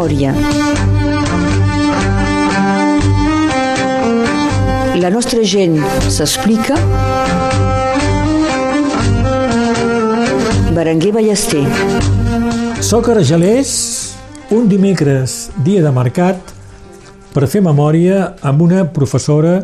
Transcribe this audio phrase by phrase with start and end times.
[0.00, 0.32] memòria.
[4.96, 5.76] La nostra gent
[6.08, 6.76] s'explica.
[10.72, 11.64] Berenguer Ballester.
[12.80, 14.14] Soc Argelers,
[14.50, 16.54] un dimecres, dia de mercat,
[17.34, 19.60] per fer memòria amb una professora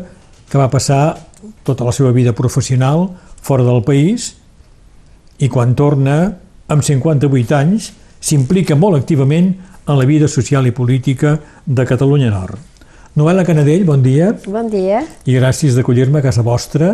[0.47, 1.17] que va passar
[1.65, 3.09] tota la seva vida professional
[3.41, 4.35] fora del país
[5.41, 6.37] i quan torna,
[6.69, 7.91] amb 58 anys,
[8.21, 9.55] s'implica molt activament
[9.87, 12.57] en la vida social i política de Catalunya Nord.
[13.17, 14.33] Noel·la Canadell, bon dia.
[14.45, 15.01] Bon dia.
[15.25, 16.91] I gràcies d'acollir-me a casa vostra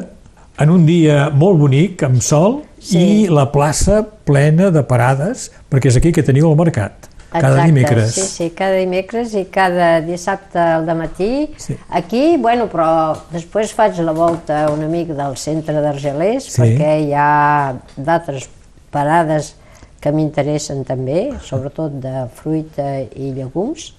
[0.61, 2.99] en un dia molt bonic, amb sol, sí.
[2.99, 7.09] i la plaça plena de parades, perquè és aquí que teniu el mercat.
[7.33, 8.13] Cada Exacte, dimecres.
[8.13, 11.49] Sí, sí, cada dimecres i cada dissabte al matí.
[11.57, 11.73] Sí.
[11.89, 16.61] Aquí, bueno, però després faig la volta una mica del centre d'Argelers Sí.
[16.61, 18.45] perquè hi ha d'altres
[18.94, 19.55] parades
[20.04, 23.94] que m'interessen també, sobretot de fruita i llegums.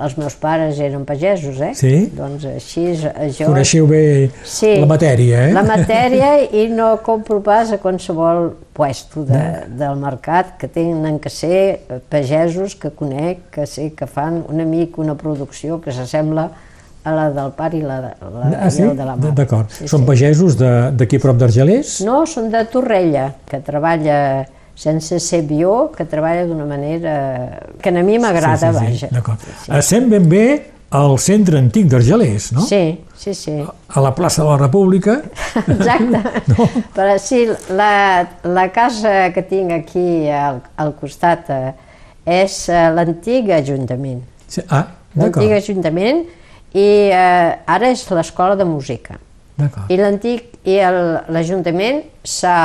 [0.00, 1.72] Els meus pares eren pagesos, eh?
[1.76, 1.90] Sí?
[2.16, 3.48] Doncs així jo...
[3.50, 5.50] Coneixeu bé Sí, la matèria, eh?
[5.52, 6.28] La matèria
[6.62, 9.40] i no compro pas a qualsevol puesto de,
[9.76, 15.02] del mercat que tenen que ser pagesos que conec, que sé que fan una mica
[15.02, 16.46] una producció que s'assembla
[17.04, 18.86] a la del pare i la, la, Ah, sí?
[18.86, 19.34] de la mare.
[19.36, 19.68] D'acord.
[19.74, 20.08] Sí, Són sí.
[20.14, 21.98] pagesos d'aquí prop d'Argelers?
[22.06, 24.46] No, són de Torrella, que treballa
[24.80, 27.14] sense ser bio, que treballa d'una manera
[27.82, 29.10] que a mi m'agrada, vaja.
[29.12, 29.42] D'acord.
[29.64, 30.44] Sí, Estem ben bé
[30.96, 32.64] al centre antic d'Argelers, no?
[32.66, 33.58] sí, sí, sí.
[33.60, 35.20] A la plaça de la República.
[35.66, 36.22] Exacte.
[36.50, 36.66] No?
[36.96, 37.44] Però sí,
[37.76, 41.74] la, la casa que tinc aquí al, al costat eh,
[42.24, 44.24] és eh, l'antic Ajuntament.
[44.48, 44.64] Sí.
[44.68, 45.58] Ah, L'antic d'acord.
[45.60, 46.24] Ajuntament
[46.72, 49.20] i eh, ara és l'escola de música.
[49.60, 49.92] D'acord.
[49.92, 50.80] I l'antic i
[51.28, 52.56] l'Ajuntament s'ha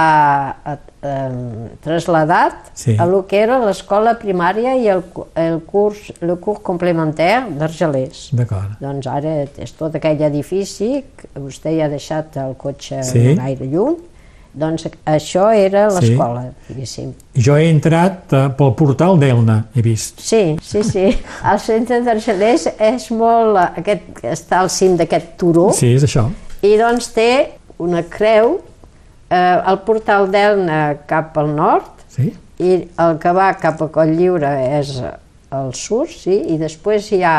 [1.06, 2.96] eh, trasladat Sí.
[3.00, 5.04] a lo que era l'escola primària i el,
[5.36, 8.30] el curs, el curs complementari d'Argelers.
[8.36, 8.76] D'acord.
[8.82, 13.20] Doncs ara és tot aquell edifici, que vostè ja ha deixat el cotxe Sí.
[13.22, 13.36] sí.
[13.40, 13.96] gaire lluny,
[14.56, 15.96] doncs això era Sí.
[16.10, 17.14] l'escola, diguéssim.
[17.36, 20.20] Jo he entrat eh, pel portal d'Elna, he vist.
[20.20, 21.10] Sí, sí, sí.
[21.52, 23.58] El centre d'Argelers és molt...
[23.58, 26.30] eh, Aquest, està al cim d'aquest turó Sí, és això.
[26.64, 27.30] i doncs té
[27.78, 28.62] una creu,
[29.36, 30.80] eh, el portal d'Elna
[31.10, 32.30] cap al nord Sí?
[32.64, 32.72] i
[33.04, 34.94] el que va cap a Coll Lliure és
[35.52, 37.38] al sud, sí, i després hi ha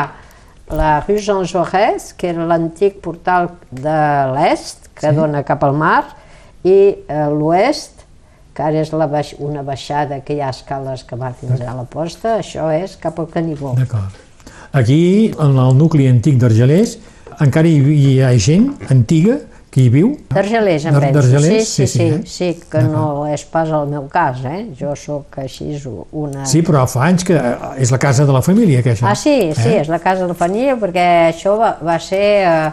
[0.69, 3.97] la rue Jean Jaurès, que era l'antic portal de
[4.35, 5.15] l'est, que Sí.
[5.15, 6.03] dona cap al mar,
[6.63, 8.03] i a l'oest,
[8.53, 11.73] que ara és la baix, una baixada que hi ha escales que va fins a
[11.77, 13.73] la posta, això és cap al Canigó.
[13.77, 14.13] D'acord.
[14.73, 16.97] Aquí, en el nucli antic d'Argelers,
[17.39, 19.39] encara hi, hi ha gent antiga
[19.77, 20.15] que hi viu?
[20.33, 21.13] D'Argelers, em penso.
[21.19, 21.67] d'Argelers?
[21.69, 22.21] Sí, sí, sí, eh?
[22.25, 24.63] sí, que no és pas el meu cas, eh?
[24.79, 25.75] Jo sóc així
[26.17, 26.47] una...
[26.49, 27.55] Sí, però fa anys que eh,
[27.85, 29.05] és la casa de la família, que això.
[29.05, 29.81] Ah, sí, sí, Eh?
[29.83, 32.71] és la casa de la família, perquè això va, va ser eh,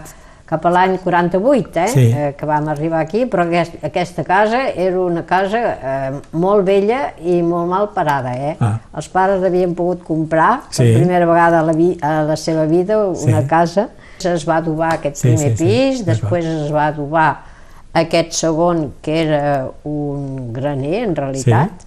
[0.48, 2.06] cap a l'any 48, eh, Sí.
[2.09, 7.10] eh, que vam arribar aquí, però aquest, aquesta casa era una casa eh, molt vella
[7.21, 8.32] i molt mal parada.
[8.32, 8.56] Eh?
[8.60, 8.78] Ah.
[8.97, 10.84] Els pares havien pogut comprar Sí.
[10.88, 13.47] per primera vegada a la, vi, a la seva vida una Sí.
[13.53, 13.88] casa.
[14.25, 17.31] Es va adobar aquest Sí, primer sí, sí, pis, després es va adobar
[17.95, 21.85] aquest segon, que era un graner, en realitat,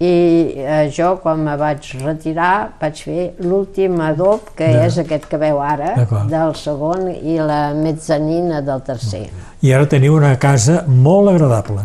[0.00, 0.10] i
[0.56, 5.36] eh, jo, quan me vaig retirar, vaig fer l'últim adob, que De- és aquest que
[5.36, 5.94] veu ara,
[6.30, 9.26] del segon, i la mezzanina del tercer.
[9.60, 11.82] I ara teniu una casa molt agradable.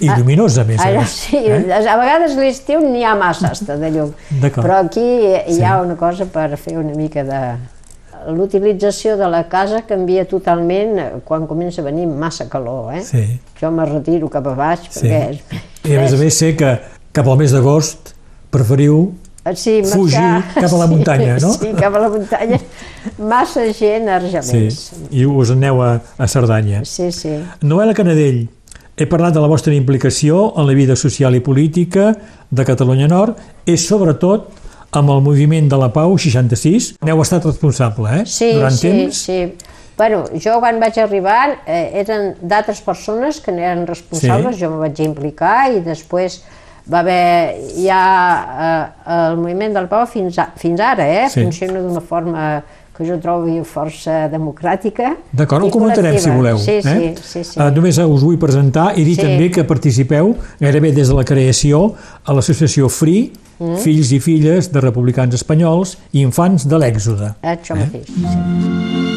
[0.00, 1.08] I lluminosa, a més a Ah, Ara més.
[1.10, 1.72] sí, Eh?
[1.72, 4.10] a vegades l'estiu n'hi ha massa de llum,
[4.42, 5.00] però aquí
[5.46, 5.62] hi Sí.
[5.64, 7.56] ha una cosa per fer una mica de...
[8.34, 13.02] L'utilització de la casa canvia totalment eh, quan comença a venir massa calor, eh?
[13.06, 13.24] Sí.
[13.60, 15.06] Jo me retiro cap a baix Sí.
[15.06, 15.62] perquè és...
[15.86, 16.72] I a més a més sé que
[17.14, 18.14] cap al mes d'agost
[18.50, 19.12] preferiu
[19.54, 21.52] Sí, Fugir marxar- cap a la muntanya, no?
[21.54, 22.58] Sí, cap a la muntanya.
[23.22, 24.64] Massa gent a sí,
[25.14, 26.80] i us aneu a, a Cerdanya.
[26.84, 27.36] Sí, sí.
[27.62, 28.48] Noel·la Canadell,
[28.98, 32.08] he parlat de la vostra implicació en la vida social i política
[32.50, 33.38] de Catalunya Nord,
[33.70, 34.50] és sobretot
[34.92, 36.94] amb el moviment de la Pau 66.
[37.04, 38.24] N'heu estat responsable, eh?
[38.26, 39.16] Sí, Durant sí, temps.
[39.26, 39.40] sí.
[39.96, 44.62] Bueno, jo quan vaig arribar eh, eren d'altres persones que n'eren responsables, Sí.
[44.64, 46.42] jo me vaig implicar i després
[46.92, 48.00] va haver ja
[48.46, 51.28] eh, el moviment del Pau fins, a, fins ara, eh?
[51.32, 51.42] Sí.
[51.42, 52.62] Funciona d'una forma
[52.96, 56.56] que jo trobo força democràtica D'acord, ho comentarem si voleu.
[56.58, 56.82] Sí, eh?
[56.82, 57.58] sí, sí, sí.
[57.60, 59.22] Uh, només us vull presentar i dir Sí.
[59.22, 61.94] també que participeu gairebé des de la creació
[62.24, 63.82] a l'associació FRI, Mm.
[63.84, 67.34] Fills i Filles de Republicans Espanyols i Infants de l'Èxode.
[67.56, 68.10] Això mateix.
[68.12, 69.15] Sí.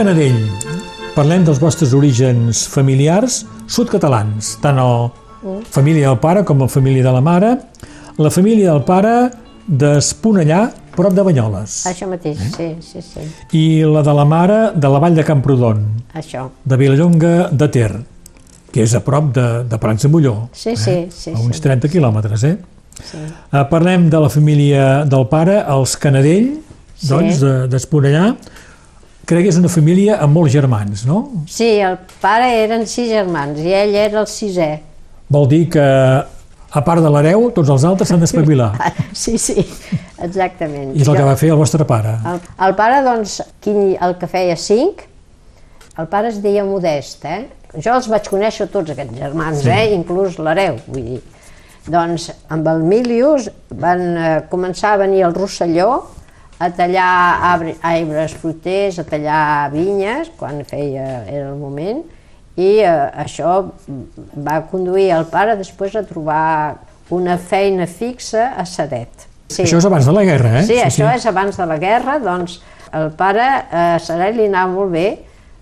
[0.00, 0.36] Canadell,
[1.12, 6.72] parlem dels vostres orígens familiars sud-catalans, tant a la família del pare com a la
[6.72, 7.50] família de la mare.
[8.16, 9.12] La família del pare
[9.68, 10.62] d'Esponellà,
[10.96, 11.74] prop de Banyoles.
[11.90, 13.26] Això mateix, sí, sí, sí.
[13.60, 15.82] I la de la mare de la vall de Camprodon,
[16.16, 16.46] Això.
[16.64, 17.90] de Vilallonga de Ter,
[18.72, 20.34] que és a prop de, de Prats de Molló.
[20.56, 21.34] Sí, sí, sí.
[21.36, 21.66] a uns sí.
[21.68, 22.54] 30 quilòmetres, eh?
[23.04, 23.20] sí.
[23.52, 26.54] Eh, Parlem de la família del pare, els Canadell,
[27.00, 27.08] Sí.
[27.12, 28.34] doncs, de- d'Esponellà.
[29.30, 31.20] Crec que és una família amb molts germans, no?
[31.46, 34.70] Sí, el pare eren sis germans i ell era el sisè.
[35.30, 35.84] Vol dir que,
[36.70, 38.72] a part de l'hereu, tots els altres s'han d'espavilar.
[39.20, 39.62] Sí, sí,
[40.22, 40.92] exactament.
[40.96, 42.16] I és el que va fer el vostre pare.
[42.32, 45.06] El, el pare, doncs, qui, el que feia cinc,
[45.98, 47.44] el pare es deia Modest, eh?
[47.78, 49.70] Jo els vaig conèixer tots aquests germans, Sí.
[49.70, 49.92] eh?
[49.94, 51.20] inclús l'hereu, vull dir.
[51.90, 55.92] Doncs amb el Milius van eh, començar a venir al Rosselló
[56.60, 57.10] a tallar
[57.50, 62.02] arbre, arbres fruiters, a tallar vinyes, quan feia, era el moment,
[62.60, 62.92] i eh,
[63.24, 63.54] això
[64.36, 66.44] va conduir el pare després a trobar
[67.16, 69.26] una feina fixa a Sadet.
[69.48, 69.64] Sí.
[69.64, 70.66] Això és abans de la guerra, eh?
[70.68, 72.60] Sí, això és abans de la guerra, doncs
[72.92, 75.08] el pare a Saret li anava molt bé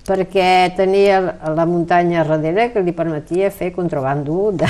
[0.08, 1.20] perquè tenia
[1.54, 4.68] la muntanya darrere que li permetia fer contrabando de,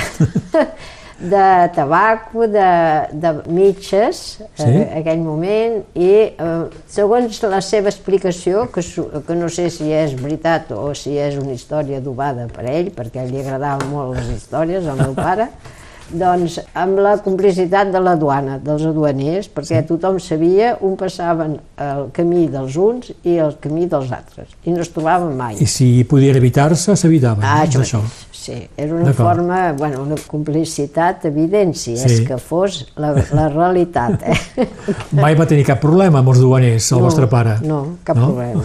[1.19, 2.67] de tabaco, de,
[3.11, 4.63] de mitges, Sí.
[4.63, 4.63] sí.
[4.69, 8.81] en aquell moment, i eh, segons la seva explicació, que,
[9.27, 13.25] que no sé si és veritat o si és una història adobada per ell, perquè
[13.27, 15.49] li agradaven molt les històries, al meu pare,
[16.11, 22.07] doncs amb la complicitat de la duana, dels aduaners, perquè tothom sabia on passaven el
[22.15, 25.55] camí dels uns i el camí dels altres, i no es trobaven mai.
[25.61, 27.43] I si podia evitar-se, s'evitaven.
[27.45, 28.25] Ah, doncs això, això.
[28.39, 32.05] Sí, era una forma, bueno, una complicitat evident, si Sí.
[32.05, 34.23] és que fos la, la realitat.
[34.23, 34.67] Eh?
[35.19, 37.57] Mai va tenir cap problema amb els duaners, el No, vostre pare?
[37.67, 38.63] no, cap problema.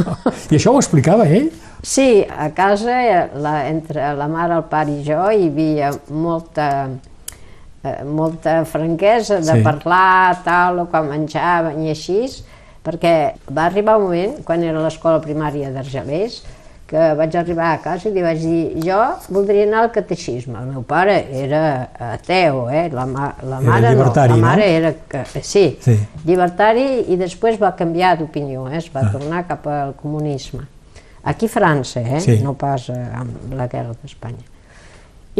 [0.50, 1.50] I això ho explicava ell?
[1.82, 6.88] Sí, a casa, eh, la, entre la mare, el pare i jo, hi havia molta,
[7.82, 9.62] eh, molta franquesa de Sí.
[9.64, 12.26] parlar, tal, o quan menjaven i així,
[12.84, 16.42] perquè va arribar un moment, quan era l'escola primària d'Argelers,
[16.90, 18.98] que vaig arribar a casa i li vaig dir jo
[19.30, 20.58] voldria anar al catecisme.
[20.58, 22.88] El meu pare era ateu, eh?
[22.90, 24.36] la, ma la Era mare no, la no?
[24.36, 24.92] mare era...
[25.08, 25.94] Que, sí, Sí.
[26.26, 28.78] llibertari i després va canviar d'opinió, eh?
[28.78, 30.66] es va tornar cap al comunisme.
[31.24, 32.20] Aquí a França, eh?
[32.20, 32.38] Sí.
[32.42, 34.46] no pas eh, amb la guerra d'Espanya.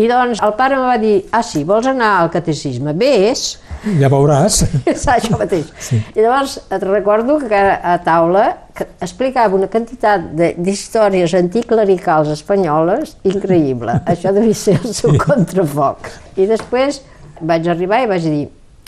[0.01, 2.93] I doncs el pare em va dir, ah sí, vols anar al catecisme?
[2.97, 3.59] Vés,
[3.99, 4.61] Ja veuràs.
[4.93, 5.67] és això mateix.
[5.83, 5.99] Sí.
[6.15, 8.45] I llavors et recordo que a taula
[8.77, 13.97] que explicava una quantitat de- d'històries anticlericals espanyoles increïble.
[14.13, 16.07] Això devia ser el seu contrafoc.
[16.37, 17.01] I després
[17.41, 18.47] vaig arribar i vaig dir,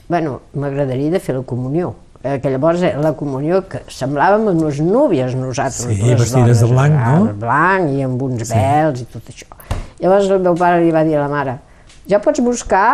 [0.08, 1.94] bueno, m'agradaria de fer la comunió.
[2.23, 6.67] Eh, que llavors eh, la comunió que semblàvem unes núvies nosaltres, Sí, les vestides de
[6.69, 7.33] dones, blanc, ah, no?
[7.35, 9.49] blanc i amb uns vels i tot això.
[9.99, 11.57] Llavors el meu pare li va dir a la mare,
[12.07, 12.85] ja pots buscar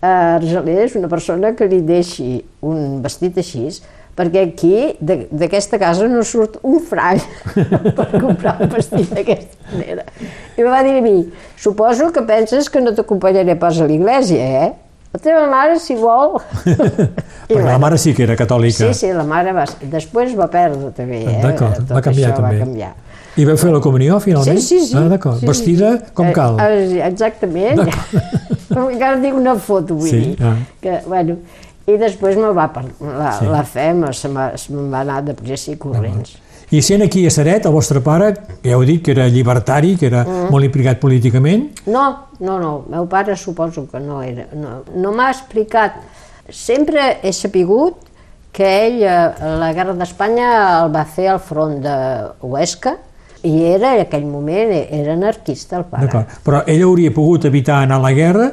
[0.00, 3.68] a Argelers una persona que li deixi un vestit així,
[4.16, 7.20] perquè aquí de- d'aquesta casa no surt un franc
[7.96, 10.04] per comprar un vestit d'aquesta manera.
[10.56, 11.18] I em va dir a mi,
[11.60, 14.72] suposo que penses que no t'acompanyaré pas a l'església, eh?
[15.12, 16.38] La teva mare, si vol...
[17.48, 18.88] Perquè la mare sí que era catòlica.
[18.92, 19.66] Sí, sí, la mare va...
[19.92, 21.40] Després va perdre també, eh?
[21.42, 22.58] D'acord, va canviar també.
[22.58, 22.92] Va canviar.
[23.36, 24.58] I vau fer la comunió, finalment?
[24.60, 24.96] Sí, sí, sí.
[24.96, 25.36] Ah, d'acord.
[25.40, 25.50] Sí, sí.
[25.50, 26.56] Vestida com Eh, cal.
[26.60, 27.80] eh, exactament.
[28.72, 30.36] Encara tinc una foto, vull Sí, dir.
[30.48, 30.56] ah.
[30.80, 31.36] Que, bueno,
[31.90, 33.46] I després me va per, la, Sí.
[33.50, 36.36] la fe me, me, me'n va anar de pressa i corrents.
[36.72, 38.30] I sent aquí a Saret, el vostre pare,
[38.62, 40.50] que ja heu dit que era llibertari, que era Mm.
[40.50, 44.46] molt implicat políticament, No, no, no, meu pare suposo que no era.
[44.54, 46.00] No, no m'ha explicat.
[46.48, 47.94] Sempre he sapigut
[48.52, 51.94] que ell, eh, la guerra d'Espanya, el va fer al front de
[52.42, 52.96] Huesca
[53.44, 56.06] i era, en aquell moment, era anarquista el pare.
[56.06, 56.26] d'acord.
[56.44, 58.50] Però ell hauria pogut evitar anar a la guerra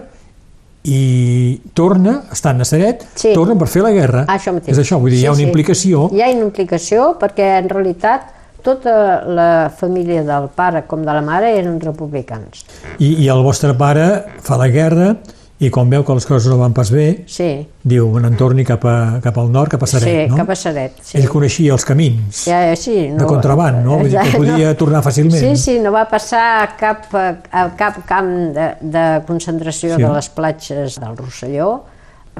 [0.84, 3.34] i torna, estant a Saret, Sí.
[3.34, 4.26] torna per fer la guerra.
[4.28, 4.78] Ah, Això mateix.
[4.78, 5.48] És això, vull dir, hi ha Sí, una sí.
[5.50, 6.10] implicació.
[6.14, 8.22] Hi ha una implicació perquè en realitat
[8.64, 12.66] tota la família del pare com de la mare eren republicans.
[13.00, 15.18] I, I el vostre pare fa la guerra
[15.60, 17.50] i quan veu que les coses no van pas bé, Sí,
[17.84, 20.38] diu, me n'en torni cap, a, cap al nord, cap a Saret, sí no?
[20.40, 20.94] cap a Saret.
[21.04, 21.18] Sí.
[21.20, 22.46] Ell coneixia els camins.
[22.48, 23.98] Ja, sí, de contraband, no?
[24.00, 25.40] Vull dir que podia tornar fàcilment.
[25.42, 30.04] Sí, sí, no va passar a cap, a cap camp de, de concentració Sí.
[30.04, 31.70] de les platges del Rosselló.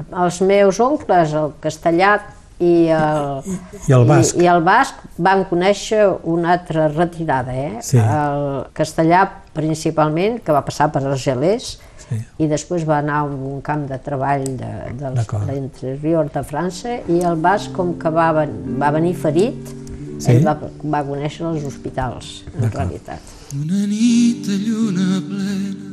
[0.00, 2.14] Els meus oncles, el castellà
[2.60, 3.44] i el,
[3.88, 4.36] I el basc.
[4.40, 7.78] I, i el basc van conèixer una altra retirada, eh?
[7.84, 7.98] Sí.
[8.00, 11.74] El castellà principalment, que va passar per Argelers,
[12.10, 12.16] Sí.
[12.42, 15.10] i després va anar a un camp de treball de, de
[15.52, 19.76] l'interior de França i el basc com que va, ven- va venir ferit
[20.20, 20.34] Sí.
[20.34, 20.52] Ell va,
[20.92, 23.20] va conèixer els hospitals, en realitat.
[23.56, 25.86] Una nit de lluna plena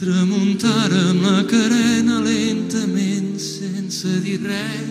[0.00, 4.90] tramuntara amb la carena lentament sense dir res.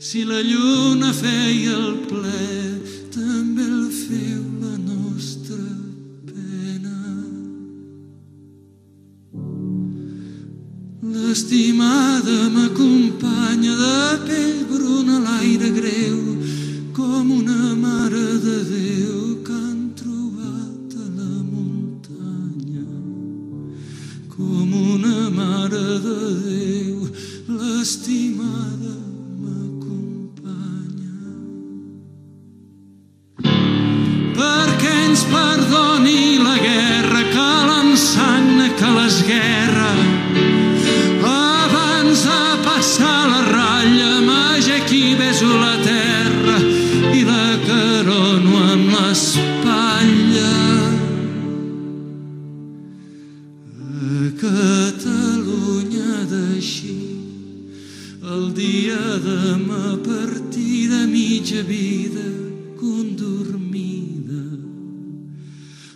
[0.00, 2.42] Si la lluna feia el ple,
[3.14, 4.93] també el feu la nostra
[11.14, 16.18] L'estimada m'acompanya de pell bruna l'aire greu,
[16.92, 22.90] com una mare de Déu que han trobat a la muntanya.
[24.34, 26.18] Com una mare de
[26.48, 27.06] Déu,
[27.60, 28.96] l'estimada
[29.38, 31.14] m'acompanya.
[34.34, 40.13] Perquè ens perdoni la guerra que l'ensagna que l'esguerra abans
[61.54, 62.24] mitja vida
[62.76, 64.42] condormida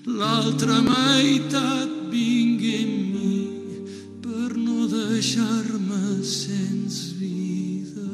[0.07, 3.39] l'altra meitat vingui amb mi
[4.23, 8.11] per no deixar-me sens vida.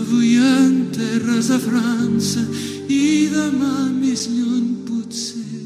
[0.00, 2.44] Avui en terres de França
[2.88, 5.64] i demà més lluny potser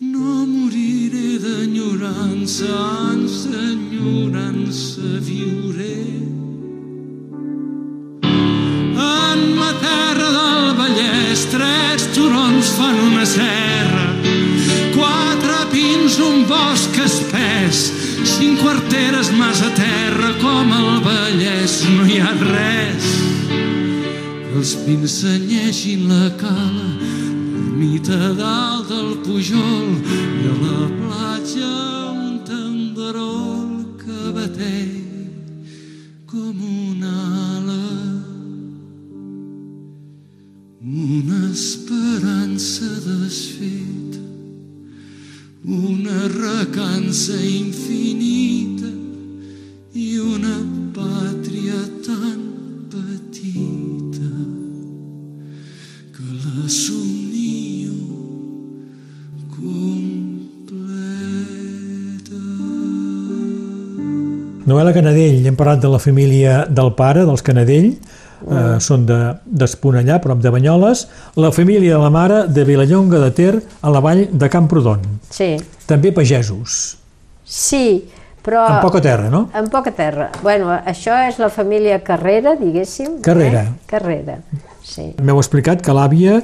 [0.00, 2.70] no moriré d'enyorança,
[3.10, 5.18] ans d'enyorança
[19.22, 23.06] quarteres mas a terra, com al Vallès no hi ha res.
[23.48, 26.88] Que els pins senyeixin la cala,
[27.52, 31.70] l'ermita dalt del Pujol i a la platja
[32.12, 35.70] un tenderol que bateix
[36.26, 36.54] com
[36.90, 37.14] una
[37.58, 37.78] ala.
[40.82, 44.22] Una esperança desfeta,
[45.64, 48.61] una recança infinita
[56.22, 57.92] que la somnio
[59.50, 61.02] completa.
[64.66, 70.20] Noela Canadell, hem parlat de la família del pare, dels Canadell, eh, són de- d'Esponellà,
[70.22, 74.28] prop de Banyoles, la família de la mare de Vilallonga de Ter, a la vall
[74.32, 75.00] de Camprodon.
[75.30, 76.96] Sí, També pagesos,
[77.44, 78.04] sí,
[78.42, 78.64] però...
[78.66, 79.50] amb poca terra, no?
[79.54, 80.30] En poca terra.
[80.42, 83.20] Bueno, això és la família Carrera, diguéssim.
[83.20, 83.62] Carrera.
[83.64, 83.72] Eh?
[83.86, 84.38] Carrera,
[84.82, 85.14] sí.
[85.22, 86.42] M'heu explicat que l'àvia,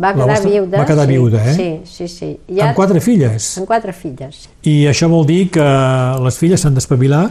[0.00, 0.78] Va quedar vostra- viuda.
[0.78, 1.54] va quedar sí, viuda, eh?
[1.54, 2.60] Sí, sí, sí.
[2.60, 4.48] amb quatre filles, Amb quatre filles.
[4.62, 5.64] i això vol dir que
[6.24, 7.30] les filles s'han d'espavilar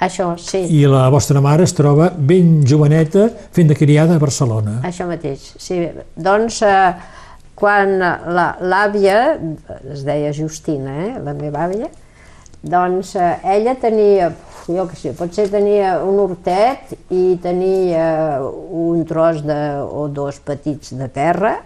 [0.00, 4.80] Això, sí, i la vostra mare es troba ben joveneta fent de criada a Barcelona.
[4.82, 5.52] això mateix.
[5.58, 6.94] Sí, doncs, eh,
[7.54, 9.38] quan la- l'àvia,
[9.92, 11.88] es deia Justina, eh, la meva àvia,
[12.62, 14.32] doncs eh, ella tenia,
[14.68, 20.92] jo què sé, potser tenia un hortet i tenia un tros de, o dos petits
[20.96, 21.56] de terra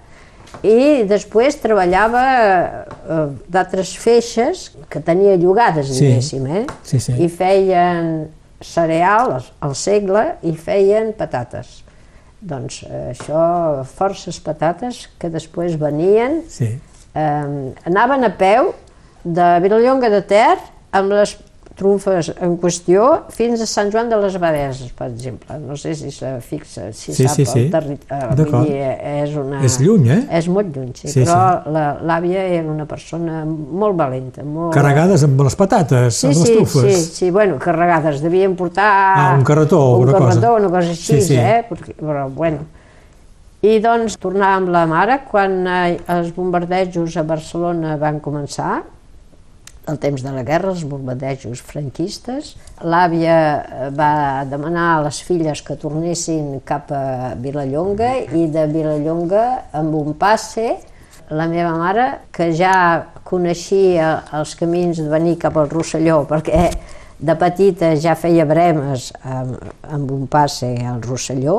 [0.62, 6.06] i després treballava eh, d'altres feixes que tenia llogades, Sí.
[6.06, 6.66] diguéssim, eh?
[6.86, 7.16] Sí, sí.
[7.18, 8.28] i feien
[8.64, 11.82] cereal al segle i feien patates.
[12.40, 16.70] Doncs eh, això, forces patates que després venien, Sí.
[17.14, 18.72] eh, anaven a peu
[19.24, 20.56] de Vilallonga de Ter
[20.92, 21.34] amb les
[21.74, 25.56] trumfes en qüestió fins a Sant Joan de les Abadeses, per exemple.
[25.58, 27.64] No sé si se fixa, si Sí, sap sí, sí.
[27.64, 28.36] el territori.
[28.38, 28.68] D'acord.
[28.70, 29.62] És, una...
[29.66, 30.20] És lluny, eh?
[30.38, 34.72] És molt lluny, sí, Sí, però la- l'àvia era una persona molt valenta, molt...
[34.74, 36.94] Carregades amb les patates, Sí, amb les sí, trufes.
[36.94, 38.88] sí, sí, bueno, carregades, devien portar...
[39.16, 40.40] Ah, un carretó o un alguna cosa.
[40.40, 41.36] carretó, una cosa així, Sí, sí.
[41.36, 41.64] eh?
[41.68, 42.58] Perquè, però, bueno.
[43.64, 48.82] I doncs tornàvem amb la mare quan eh, els bombardejos a Barcelona van començar,
[49.90, 52.54] el temps de la guerra, els bombardejos franquistes.
[52.82, 59.44] L'àvia eh, va demanar a les filles que tornessin cap a Vilallonga i de Vilallonga
[59.76, 60.72] amb un passe
[61.30, 62.74] la meva mare, que ja
[63.24, 66.68] coneixia els camins de venir cap al Rosselló, perquè
[67.24, 69.56] de petita ja feia bremes amb,
[69.88, 71.58] amb un passe al Rosselló,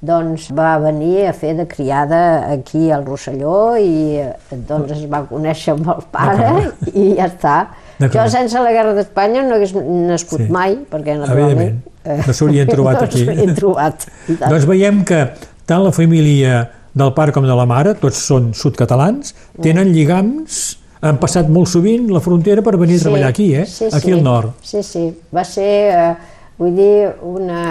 [0.00, 2.20] doncs va venir a fer de criada
[2.52, 4.32] aquí al Rosselló i eh,
[4.68, 6.50] doncs es va conèixer amb el pare
[6.94, 7.56] i ja està.
[7.98, 10.50] Jo sense la guerra d'Espanya no hagués nascut Sí.
[10.54, 11.58] mai, perquè naturalment...
[11.58, 12.26] Evidentment.
[12.28, 13.24] No s'haurien trobat no aquí.
[13.26, 14.06] s'haurien trobat.
[14.38, 15.24] Doncs veiem que
[15.66, 16.60] tant la família
[16.94, 19.62] del pare com de la mare, tots són sud-catalans, Mm.
[19.66, 23.66] tenen lligams, han passat molt sovint la frontera per venir a treballar aquí, eh?
[23.66, 24.12] Sí, aquí sí.
[24.16, 24.54] al nord.
[24.62, 25.04] Sí, sí.
[25.34, 26.14] Va ser, eh,
[26.58, 27.62] vull dir, una,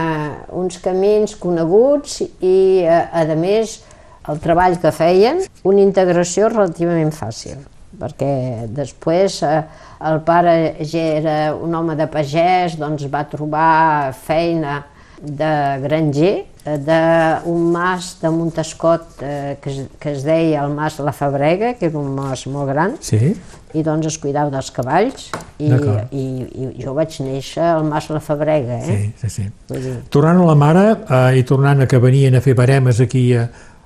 [0.56, 3.82] uns camins coneguts i, eh, a més,
[4.28, 7.60] el treball que feien, una integració relativament fàcil,
[8.00, 9.62] perquè després eh,
[10.08, 10.56] el pare
[10.88, 14.82] ja era un home de pagès, doncs va trobar feina
[15.22, 15.52] de
[15.84, 16.36] granger,
[16.76, 21.86] d'un mas de Montescot eh, que, es, que es deia el mas La Fabrega, que
[21.88, 23.32] era un mas molt gran, Sí?
[23.78, 25.68] i doncs es cuidava dels cavalls i,
[26.12, 28.86] i, i jo vaig néixer al Mas La Fabrega, eh?
[28.88, 29.46] Sí, sí, sí.
[29.70, 33.00] Vull dir, Tornant a la mare eh, i tornant a que venien a fer baremes
[33.04, 33.44] aquí a,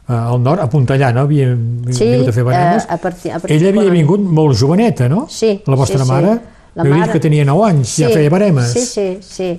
[0.08, 1.26] a, al nord, a Puntellà, no?
[1.28, 2.86] Havia vingut a fer baremes.
[2.86, 5.26] eh, a partir, a partir Ella havia quan- vingut molt joveneta, no?
[5.30, 6.12] Sí, La vostra sí, sí.
[6.12, 6.39] mare?
[6.76, 8.72] La mare- que tenia 9 anys, ja feia baremes.
[8.72, 9.50] Sí, sí, sí.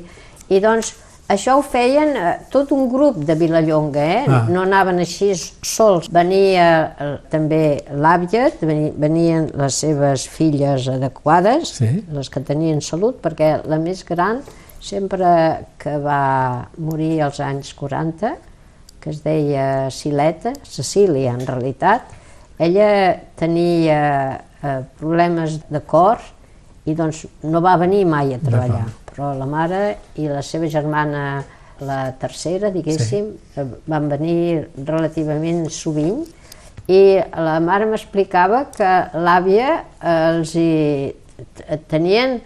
[0.49, 0.95] I doncs
[1.33, 4.25] això ho feien eh, tot un grup de Vilallonga, eh?
[4.29, 4.42] Ah.
[4.53, 6.09] No anaven així sols.
[6.12, 6.66] Venia
[7.01, 11.90] eh, també l'àvia, veni- venien les seves filles adequades, Sí.
[12.12, 14.40] les que tenien salut, perquè la més gran,
[14.83, 15.27] sempre
[15.79, 18.35] que va morir als anys 40,
[19.03, 22.03] que es deia Sileta, Cecília en realitat,
[22.59, 23.99] ella tenia
[24.62, 26.18] eh, problemes de cor
[26.87, 29.83] i doncs no va venir mai a treballar, però la mare
[30.20, 31.42] i la seva germana,
[31.83, 33.66] la tercera, diguéssim, sí.
[33.90, 36.22] van venir relativament sovint
[36.90, 41.12] i la mare m'explicava que l'àvia els hi
[41.90, 42.40] tenien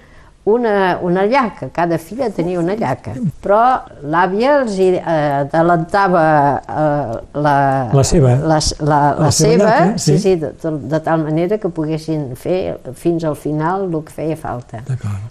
[0.47, 5.01] una, una llaca, cada filla tenia una llaca, però l'àvia els hi eh,
[5.41, 6.23] adelantava
[6.63, 7.55] eh, la,
[7.91, 8.37] La seva.
[8.39, 10.37] la, la, la, La seva seva, llaca, sí, sí.
[10.39, 14.85] de, de, tal manera que poguessin fer fins al final el que feia falta.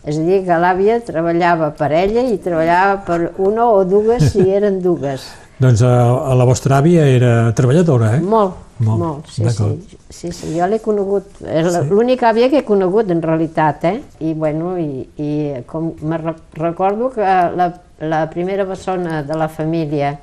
[0.04, 4.50] És a dir, que l'àvia treballava per ella i treballava per una o dues si
[4.52, 5.24] eren dues.
[5.60, 5.92] Doncs a,
[6.32, 8.22] a la vostra àvia era treballadora, eh?
[8.22, 12.60] Molt, Molt, molt, sí, sí, sí, sí, jo l'he conegut, és la- l'única àvia que
[12.60, 14.02] he conegut en realitat, eh?
[14.20, 15.30] I bueno, i, i
[15.66, 17.70] com me re- recordo que la,
[18.04, 20.18] la primera persona de la família,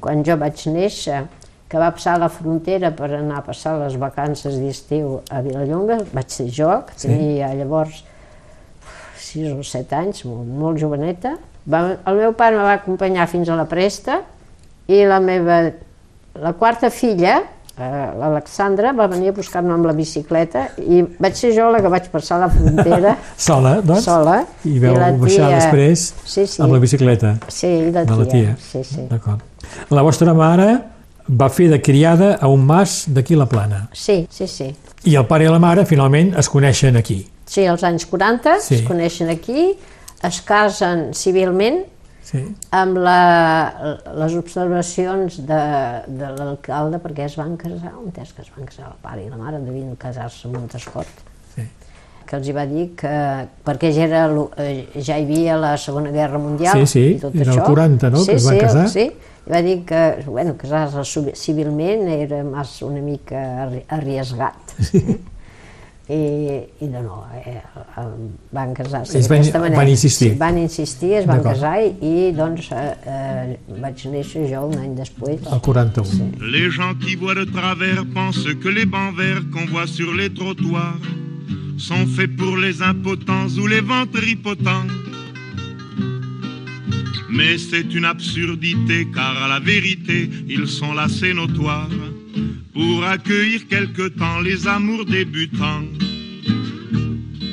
[0.00, 1.26] quan jo vaig néixer,
[1.68, 6.32] que va passar la frontera per anar a passar les vacances d'estiu a Vilallonga, vaig
[6.32, 7.08] ser jo, que Sí.
[7.08, 8.00] tenia llavors
[9.18, 11.36] 6 o 7 anys, molt, molt joveneta.
[11.68, 14.22] Va, el meu pare me va acompanyar fins a la Presta
[14.88, 15.62] i la meva,
[16.40, 17.38] la quarta filla,
[17.78, 17.82] eh,
[18.18, 22.08] l'Alexandra, va venir a buscar-me amb la bicicleta i vaig ser jo la que vaig
[22.12, 24.04] passar la frontera Sola, doncs?
[24.04, 24.40] sola.
[24.64, 28.06] I veu la baixar tia- després sí, sí, amb la bicicleta Sí, i la de
[28.12, 28.16] tia.
[28.18, 28.56] la tia.
[28.60, 29.06] Sí, sí.
[29.10, 29.40] D'acord.
[29.90, 30.68] La vostra mare
[31.30, 33.88] va fer de criada a un mas d'aquí la plana.
[33.92, 34.68] Sí, sí, sí.
[35.04, 37.22] I el pare i la mare finalment es coneixen aquí.
[37.46, 38.74] Sí, als anys 40 Sí.
[38.76, 39.74] es coneixen aquí,
[40.22, 41.82] es casen civilment
[42.24, 42.40] Sí.
[42.72, 43.18] amb la,
[44.16, 45.58] les observacions de,
[46.08, 49.28] de l'alcalde perquè es van casar, on és que es van casar el pare i
[49.28, 51.06] la mare, devien casar-se a Montescot,
[51.54, 51.66] Sí.
[52.26, 53.12] que els hi va dir que,
[53.66, 54.22] perquè ja, era,
[54.56, 57.66] eh, ja hi havia la Segona Guerra Mundial Sí, sí, i tot era el això.
[57.68, 58.88] 40, no?, sí, que es van sí, casar.
[58.88, 59.04] Sí,
[59.44, 61.04] i va dir que, bueno, casar-se
[61.36, 64.74] civilment era mas una mica arri- arriesgat.
[64.94, 65.18] Eh?
[66.06, 66.16] I,
[66.84, 68.02] i de no, eh, eh,
[68.52, 69.78] van casar-se van- d'aquesta manera.
[69.80, 70.32] van insistir.
[70.32, 74.76] Sí, van insistir, es van casar i, i doncs eh, eh, vaig néixer jo un
[74.82, 75.40] any després.
[75.50, 76.28] El 41.
[76.52, 80.28] Les gens qui voient de travers pensent que les bancs verts qu'on voit sur les
[80.28, 81.00] trottoirs
[81.78, 84.86] sont faits pour les impotents ou les ventripotents.
[87.30, 91.88] Mais c'est une absurdité car à la vérité ils sont là c'est notoire
[92.74, 95.84] pour accueillir quelque temps les amours débutants.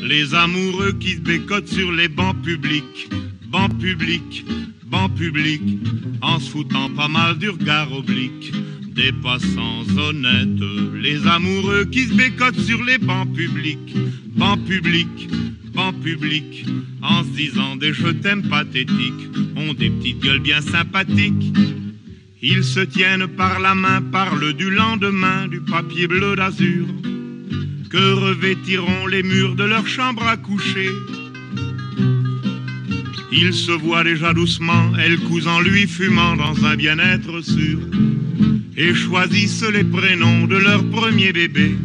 [0.04, 3.10] Les amoureux qui se bécotent sur les bancs publics,
[3.48, 4.46] bancs publics,
[4.86, 5.80] bancs publics,
[6.22, 8.52] en se foutant pas mal du regard oblique
[8.94, 10.64] des passants honnêtes.
[11.02, 13.96] Les amoureux qui se bécotent sur les bancs publics,
[14.36, 15.30] bancs publics,
[15.74, 16.66] bancs publics,
[17.02, 21.54] en se disant des je t'aime pathétiques, ont des petites gueules bien sympathiques.
[22.44, 26.88] Ils se tiennent par la main, parlent du lendemain, du papier bleu d'azur
[27.92, 30.90] que revêtiront les murs de leur chambre à coucher.
[33.32, 37.78] Ils se voient déjà doucement, elle cousant lui fumant dans un bien-être sûr,
[38.76, 41.76] et choisissent les prénoms de leur premier bébé.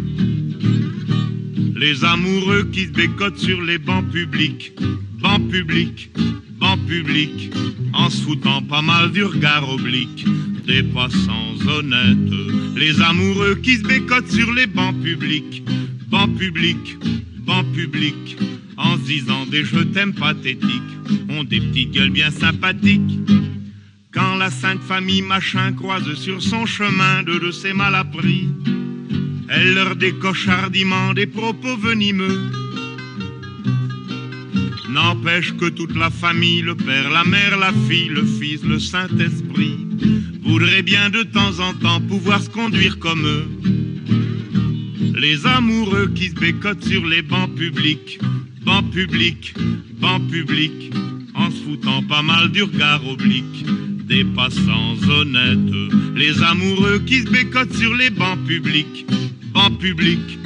[1.75, 4.73] Les amoureux qui se bécotent sur les bancs publics,
[5.21, 6.11] bancs publics,
[6.59, 7.53] bancs publics,
[7.93, 10.25] en se foutant pas mal du regard oblique
[10.67, 12.77] des passants honnêtes.
[12.77, 15.63] Les amoureux qui se bécotent sur les bancs publics,
[16.09, 16.97] bancs publics,
[17.47, 18.37] bancs publics,
[18.77, 20.83] en se disant des je t'aime pathétiques,
[21.29, 23.19] ont des petites gueules bien sympathiques.
[24.13, 28.49] Quand la sainte famille machin croise sur son chemin deux de ses malappris,
[29.49, 32.66] elle leur décoche hardiment des propos venimeux.
[34.97, 39.77] N'empêche que toute la famille, le père, la mère, la fille, le fils, le Saint-Esprit,
[40.43, 43.47] voudrait bien de temps en temps pouvoir se conduire comme eux.
[45.21, 48.19] Les amoureux qui se bécotent sur les bancs publics,
[48.65, 49.53] bancs publics,
[50.01, 50.91] bancs publics,
[51.35, 53.67] en se foutant pas mal du regard oblique
[54.07, 55.93] des passants honnêtes.
[56.15, 59.05] Les amoureux qui se bécotent sur les bancs publics,
[59.53, 60.39] bancs publics,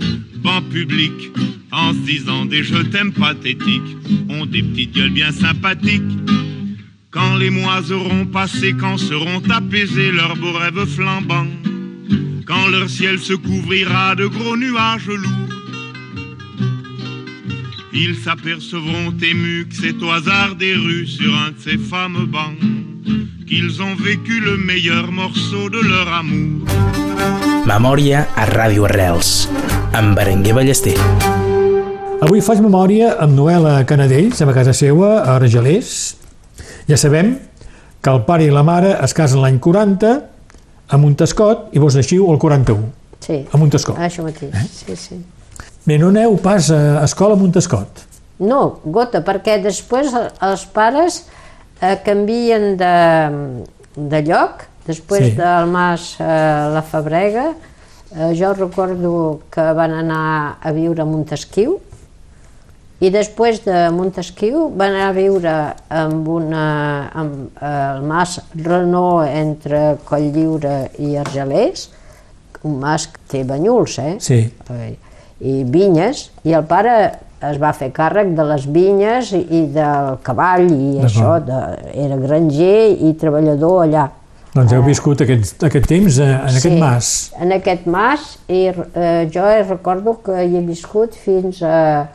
[0.42, 1.32] bancs publics,
[1.70, 3.96] en se disant des je t'aime pathétiques,
[4.28, 6.02] ont des petites gueules bien sympathiques.
[7.10, 11.46] Quand les mois auront passé, quand seront apaisés leurs beaux rêves flambants,
[12.46, 15.50] quand leur ciel se couvrira de gros nuages lourds,
[17.92, 22.56] ils s'apercevront émus que c'est au hasard des rues sur un de ces fameux bancs
[23.46, 26.68] qu'ils ont vécu le meilleur morceau de leur amour.
[27.68, 29.48] Memòria a Ràdio Arrels,
[29.96, 30.94] amb Berenguer Ballester.
[32.24, 36.16] Avui faig memòria amb Noela Canadell, a casa seva, a Argelers.
[36.88, 37.34] Ja sabem
[38.00, 40.12] que el pare i la mare es casen l'any 40
[40.90, 42.88] a Montescot i vos naixiu el 41.
[43.20, 43.98] Sí, A Montescot.
[44.00, 44.66] això mateix, Eh?
[44.72, 45.20] sí, sí.
[45.86, 48.06] Bé, no aneu pas a escola a Montescot.
[48.40, 50.08] No, gota, perquè després
[50.40, 51.26] els pares
[51.82, 52.94] eh, canvien de,
[53.96, 55.36] de lloc, després Sí.
[55.38, 56.24] del Mas eh,
[56.74, 57.52] la Fabrega,
[58.16, 61.78] eh, jo recordo que van anar a viure a Montesquiu,
[63.00, 65.52] i després de Montesquiu van anar a viure
[66.02, 66.64] amb una,
[67.16, 71.86] amb eh, el mas Renault entre Cotlliure i Argelers,
[72.68, 74.18] un mas que té banyuls, eh?
[74.20, 74.42] Sí.
[75.40, 76.92] I vinyes, i el pare
[77.48, 81.60] es va fer càrrec de les vinyes i, del cavall i això, de,
[82.04, 84.10] era granger i treballador allà.
[84.54, 87.10] Doncs heu viscut aquest, aquest temps eh, en aquest mas.
[87.38, 92.08] En aquest mas, i eh, jo recordo que hi he viscut fins a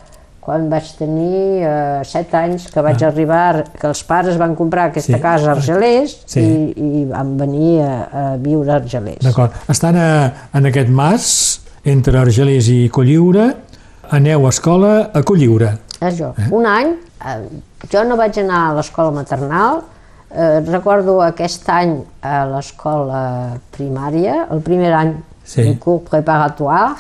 [0.46, 5.16] quan vaig tenir eh, set anys, que vaig arribar, que els pares van comprar aquesta
[5.16, 5.18] Ah.
[5.18, 5.22] Sí.
[5.24, 6.44] casa a Argelers Sí.
[6.44, 9.24] i, i van venir a, a viure a Argelers.
[9.26, 9.56] D'acord.
[9.72, 10.10] Estant a,
[10.54, 11.32] en aquest mas,
[11.86, 13.48] entre Argelers i Colliure,
[14.12, 15.72] aneu a escola a Colliure.
[16.04, 16.34] És jo.
[16.38, 16.52] Eh?
[16.54, 16.94] Un any,
[17.26, 17.40] eh,
[17.90, 19.82] jo no vaig anar a l'escola maternal,
[20.36, 25.62] eh, recordo aquest any a l'escola primària, el primer any Sí.
[25.64, 26.96] de curs préparatoire,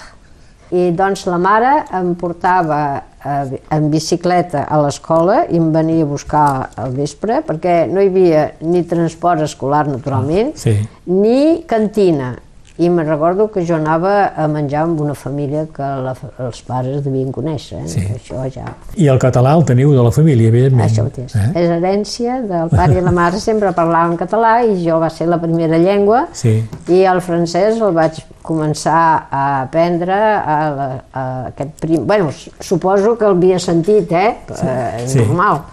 [0.71, 6.10] i doncs la mare em portava eh, en bicicleta a l'escola i em venia a
[6.10, 10.76] buscar al vespre, perquè no hi havia ni transport escolar, naturalment, Ah, sí.
[11.06, 12.36] ni cantina.
[12.78, 16.12] I me recordo que jo anava a menjar amb una família que la,
[16.44, 17.88] els pares devien conèixer, eh?
[17.88, 18.02] Sí.
[18.18, 18.66] això ja...
[19.00, 20.90] I el català el teniu de la família, evidentment.
[20.90, 21.38] Això mateix.
[21.40, 21.46] Eh?
[21.62, 25.40] És herència del pare i la mare, sempre parlaven català i jo va ser la
[25.40, 26.58] primera llengua Sí.
[26.92, 29.00] i el francès el vaig començar
[29.32, 32.04] a aprendre a, la, a aquest prim...
[32.06, 32.28] Bueno,
[32.60, 34.36] suposo que el havia sentit, eh?
[34.52, 35.24] eh Sí.
[35.24, 35.64] normal.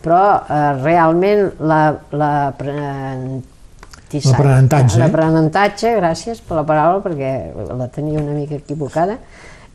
[0.00, 1.98] Però eh, realment la,
[4.12, 5.96] l'aprenentatge, L'aprenentatge, eh?
[6.00, 7.30] gràcies per la paraula perquè
[7.76, 9.18] la tenia una mica equivocada,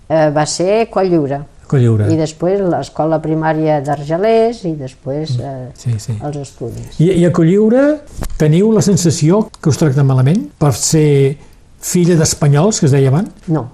[0.08, 1.42] eh, va ser Coll Lliure.
[1.72, 2.10] Colliure.
[2.12, 6.18] I després l'escola primària d'Argelers i després eh, Sí, sí.
[6.22, 6.98] els estudis.
[7.00, 8.02] I, I a Colliure
[8.38, 11.38] teniu la sensació que us tracten malament per ser
[11.80, 13.30] filla d'espanyols, que es deia abans?
[13.48, 13.70] No,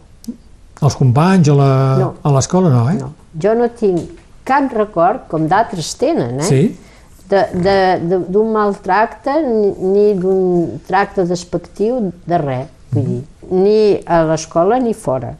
[0.78, 2.12] Els companys o la, No.
[2.22, 2.93] a l'escola no, eh?
[3.00, 3.08] no.
[3.41, 4.12] Jo no tinc
[4.46, 6.46] cap record, com d'altres tenen, eh?
[6.46, 6.62] Sí?
[7.29, 14.93] D'un maltracte ni, ni d'un tracte despectiu de res, vull dir, ni a l'escola ni
[14.93, 15.33] fora.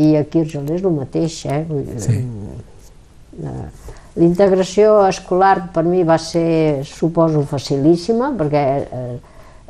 [0.00, 1.64] I aquí a Argelers el mateix, eh?
[2.00, 2.20] Sí.
[3.44, 3.66] eh,
[4.20, 9.18] L'integració escolar per mi va ser, suposo, facilíssima, perquè eh,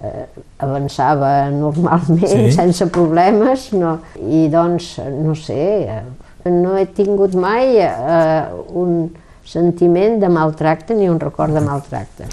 [0.06, 0.22] eh,
[0.64, 2.52] avançava normalment, Sí.
[2.56, 3.98] sense problemes, no.
[4.22, 5.60] i doncs, no sé,
[5.98, 9.10] eh, no he tingut mai eh, un
[9.50, 12.28] sentiment de maltracte ni un record de maltracte.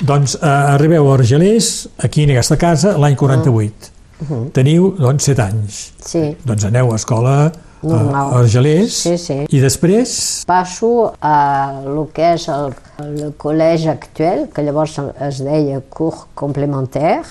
[0.00, 3.94] Doncs eh, arribeu a Argelers, aquí en aquesta casa, l'any 48.
[4.54, 5.76] Teniu, doncs, 7 anys.
[6.02, 7.50] Sí, Doncs aneu a escola a,
[7.86, 8.32] Normal.
[8.34, 9.36] a Argelers Sí, sí.
[9.54, 10.14] i després
[10.48, 11.34] passo a
[11.84, 12.72] el que és el,
[13.04, 14.96] el col·legi actual, que llavors
[15.28, 17.22] es deia curs complementaire,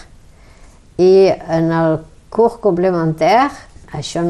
[0.97, 1.27] i
[1.57, 1.97] en el
[2.31, 3.51] curs complementaire,
[3.91, 4.23] això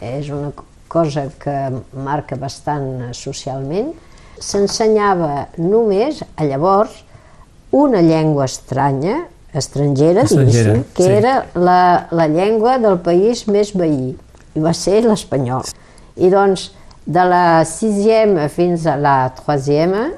[0.00, 0.54] és una
[0.90, 1.58] cosa que
[1.92, 3.92] marca bastant socialment,
[4.40, 7.04] s'ensenyava només, a llavors,
[7.72, 11.10] una llengua estranya, estrangera, Estrangera, diguéssim, que sí.
[11.20, 14.16] era la, la llengua del país més veí,
[14.54, 15.64] i va ser l'espanyol.
[16.16, 16.70] I doncs
[17.10, 20.12] De la sixième fins a la troisième,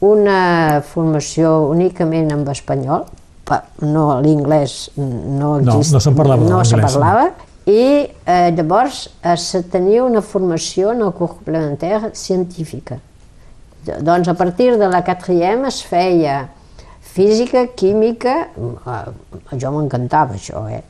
[0.00, 3.02] una formació únicament en espanyol,
[3.44, 6.82] pa- no l'inglès no No, exist, no se'n parlava no se no.
[6.86, 7.26] parlava,
[7.66, 13.00] i eh, llavors eh, se tenia una formació en el curs complementari científica.
[14.00, 16.48] Doncs a partir de la quatrième es feia
[17.00, 20.84] física, química, eh, jo m'encantava això, eh?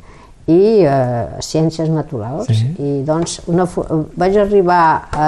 [0.48, 2.48] i eh, ciències naturals.
[2.48, 2.70] Sí.
[2.80, 3.66] I doncs una,
[4.16, 5.26] vaig arribar a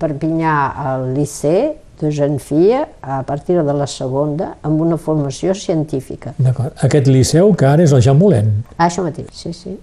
[0.00, 6.34] Perpinyà al liceu de fille a partir de la segona amb una formació científica.
[6.38, 6.72] D'acord.
[6.86, 8.52] Aquest liceu que ara és el Jean Moulin.
[8.76, 9.74] Ah, això mateix, sí, sí.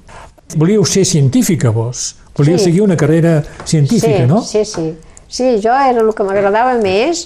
[0.56, 2.16] Volíeu ser científica, vos?
[2.38, 2.66] Volíeu Sí.
[2.66, 4.42] seguir una carrera científica, sí, no?
[4.42, 4.96] Sí, sí.
[5.36, 7.26] Sí, jo era el que m'agradava més.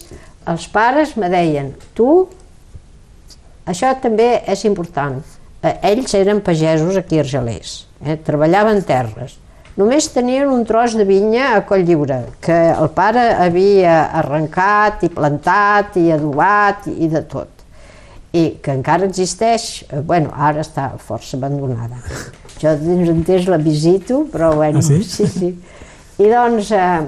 [0.49, 2.23] Els pares me deien, tu,
[3.69, 5.19] això també és important.
[5.61, 7.73] Eh, Ells eren pagesos aquí a Argelers,
[8.05, 8.15] eh?
[8.25, 9.35] treballaven terres.
[9.77, 15.11] Només tenien un tros de vinya a Coll Lliure, que el pare havia arrencat i
[15.13, 17.53] plantat i adobat i de tot.
[18.35, 22.01] I que encara existeix, eh, bueno, ara està força abandonada.
[22.59, 25.03] Jo dins en temps la visito, però bueno, Ah, sí?
[25.03, 25.53] sí, sí.
[26.19, 27.05] I doncs eh,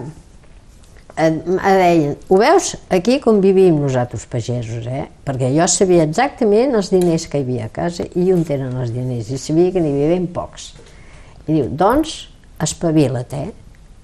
[1.17, 5.07] deien, ho veus aquí com vivim nosaltres pagesos, eh?
[5.25, 8.93] Perquè jo sabia exactament els diners que hi havia a casa i on eren els
[8.95, 10.71] diners, i sabia que n'hi havia ben pocs.
[11.47, 12.15] I diu, doncs,
[12.61, 13.51] espavila't, eh?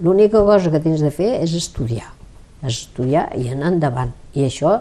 [0.04, 2.12] L'única cosa que tens de fer és estudiar.
[2.65, 4.13] Estudiar i anar endavant.
[4.38, 4.76] I això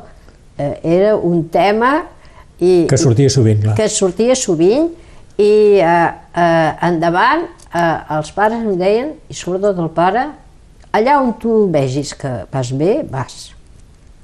[0.59, 2.03] eh, era un tema
[2.59, 3.77] i, Que sortia sovint, clar.
[3.77, 4.91] que sortia sovint
[5.37, 10.27] i eh, eh, endavant eh, els pares em deien, i sobretot el pare,
[10.93, 13.53] allà on tu vegis que vas bé, vas.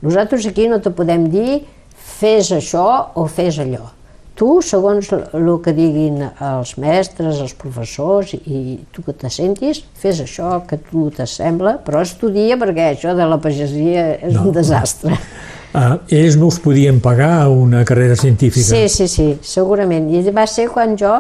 [0.03, 1.63] Nosaltres aquí no te podem dir
[1.95, 3.91] fes això o fes allò.
[4.35, 10.23] Tu, segons el que diguin els mestres, els professors i tu que te sentis, fes
[10.25, 14.47] això que tu t'assembla, però estudia perquè això de la pagesia és No.
[14.49, 15.19] un desastre.
[15.75, 18.67] Ah, ells no us podien pagar una carrera científica.
[18.67, 20.11] Sí, sí, sí, segurament.
[20.13, 21.13] I va ser quan jo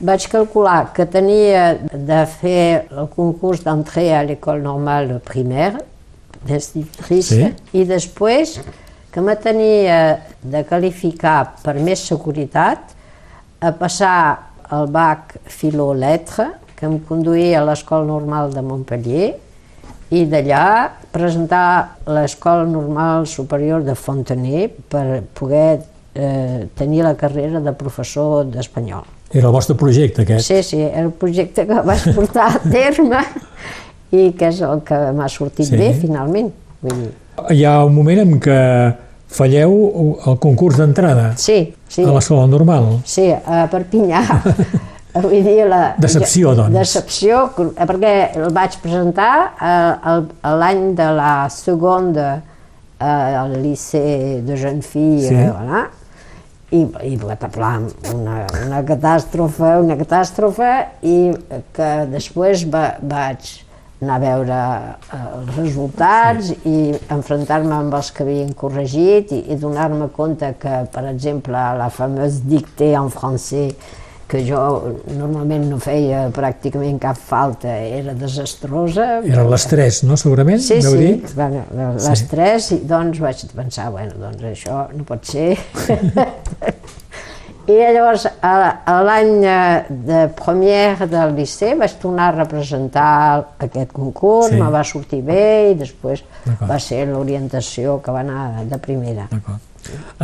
[0.00, 5.82] vaig calcular que tenia de fer el concurs d'entrée a l'école normale primaire,
[6.46, 8.56] d'institutrice, i després
[9.12, 9.98] que me tenia
[10.40, 12.94] de qualificar per més seguretat
[13.60, 14.16] a passar
[14.72, 19.30] el bac filo-letre, que em conduïa a l'Escola Normal de Montpellier,
[20.16, 20.64] i d'allà
[21.12, 25.82] presentar l'Escola Normal Superior de Fontenay per poder
[26.14, 29.19] eh, tenir la carrera de professor d'espanyol.
[29.32, 30.46] Era el vostre projecte, aquest.
[30.48, 33.20] Sí, sí, era el projecte que vaig portar a terme
[34.10, 35.76] i que és el que m'ha sortit Sí.
[35.78, 36.50] bé, finalment.
[36.82, 37.12] Vull dir,
[37.54, 38.56] Hi ha un moment en què
[39.30, 39.70] falleu
[40.26, 42.98] el concurs d'entrada sí, sí, a l'escola normal.
[43.06, 44.20] sí, a Perpinyà.
[45.22, 45.94] Vull dir, la...
[45.98, 46.74] Decepció, doncs.
[46.74, 50.20] Decepció, perquè el vaig presentar eh,
[50.58, 52.28] l'any de la segona
[53.00, 53.06] eh,
[53.40, 55.34] al liceu de jeunes filles, Sí.
[55.34, 55.86] voilà,
[56.70, 60.70] i, i Guataplam, una, una catàstrofe, una catàstrofe,
[61.02, 61.16] i
[61.74, 63.50] que després va, vaig
[64.00, 64.58] anar a veure
[65.12, 66.58] eh, els resultats sí.
[66.64, 66.76] i
[67.12, 72.40] enfrontar-me amb els que havien corregit i, i donar-me compte que, per exemple, la famosa
[72.48, 73.98] dictée en francès
[74.30, 74.60] que jo
[75.18, 79.08] normalment no feia pràcticament cap falta, era desastrosa.
[79.26, 80.62] Era l'estrès, no, segurament?
[80.62, 81.34] Sí, Deu sí, dir?
[81.34, 81.64] bueno,
[81.98, 85.56] l'estrès, i doncs vaig pensar, bueno, doncs això no pot ser.
[87.70, 93.10] I llavors, a- a l'any eh, de première del liceu vaig tornar a representar
[93.62, 94.56] aquest concurs, Sí.
[94.56, 94.62] sí.
[94.62, 96.24] me va sortir bé i després
[96.66, 99.28] va ser l'orientació que va anar de primera.
[99.30, 99.60] D'acord.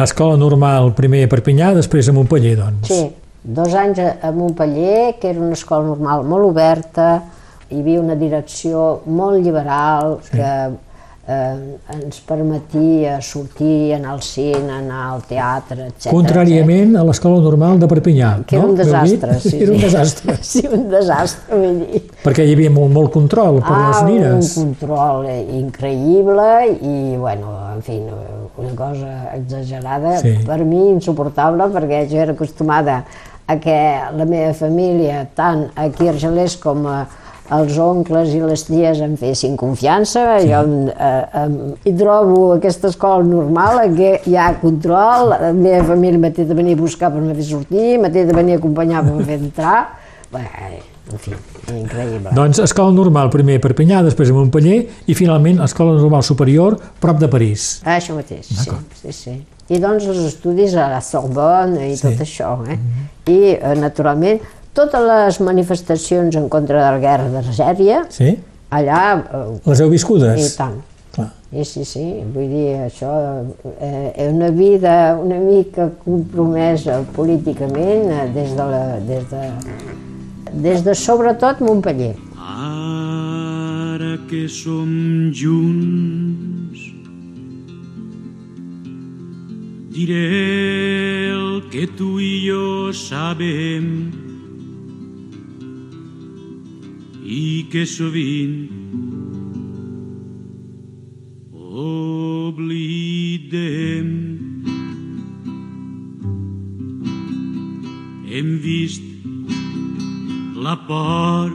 [0.02, 2.88] Escola normal, primer a Perpinyà, després a Montpellier, doncs.
[2.90, 3.06] Sí,
[3.46, 7.22] dos anys a Montpellier, que era una escola normal molt oberta,
[7.70, 10.36] hi havia una direcció molt liberal sí.
[10.36, 10.50] que
[11.26, 11.54] eh,
[11.94, 16.10] ens permetia sortir, anar al cine, anar al teatre, etc.
[16.12, 18.70] Contràriament a l'escola normal de Perpinyà, Que era no?
[18.70, 18.92] un Deu dir?
[19.18, 22.02] desastre, sí, Era un desastre, Sí, un desastre, vull dir.
[22.22, 24.56] perquè hi havia molt, molt control per les Ah, mires.
[24.56, 25.26] un control
[25.58, 26.48] increïble
[26.80, 27.98] i, bueno, en fi,
[28.56, 30.38] una cosa exagerada, Sí.
[30.46, 33.04] per mi insuportable, perquè jo era acostumada
[33.46, 33.76] a que
[34.16, 37.04] la meva família, tant aquí a Argelers com a
[37.56, 40.48] els oncles i les ties em fessin confiança, sí.
[40.50, 41.52] jo em, eh, em,
[41.86, 46.58] hi trobo aquesta escola normal en què hi ha control, la meva família m'ha de
[46.58, 49.38] venir a buscar per me fer sortir, m'ha de venir a acompanyar per me fer
[49.38, 49.78] entrar,
[50.32, 50.42] Bé,
[51.12, 51.30] en fi,
[51.72, 52.32] increïble.
[52.34, 57.20] Doncs escola normal, primer a Perpinyà, després a Montpellier i finalment escola normal superior, prop
[57.22, 57.80] de París.
[57.84, 58.70] Ah, això mateix, sí,
[59.02, 59.36] sí, sí.
[59.68, 62.02] I doncs els estudis a la Sorbonne i Sí.
[62.08, 62.78] tot això, eh?
[63.26, 64.40] I, eh, naturalment,
[64.74, 68.36] totes les manifestacions en contra de la guerra d'Algèria, Sí?
[68.70, 70.40] Allà, eh, Les heu viscudes?
[70.54, 70.74] i tant.
[71.14, 71.30] Clar.
[71.52, 72.02] I sí, sí,
[72.34, 73.44] vull dir, això
[73.80, 79.42] eh, és una vida una mica compromesa políticament eh, des de, la, des de,
[80.62, 82.14] des de sobretot Montpeller.
[82.36, 84.88] Ara que som
[85.32, 86.80] junts,
[89.92, 94.10] diré el que tu i jo sabem
[97.24, 98.68] i que sovint
[102.56, 104.08] oblidem.
[108.26, 109.15] Hem vist
[110.66, 111.52] la por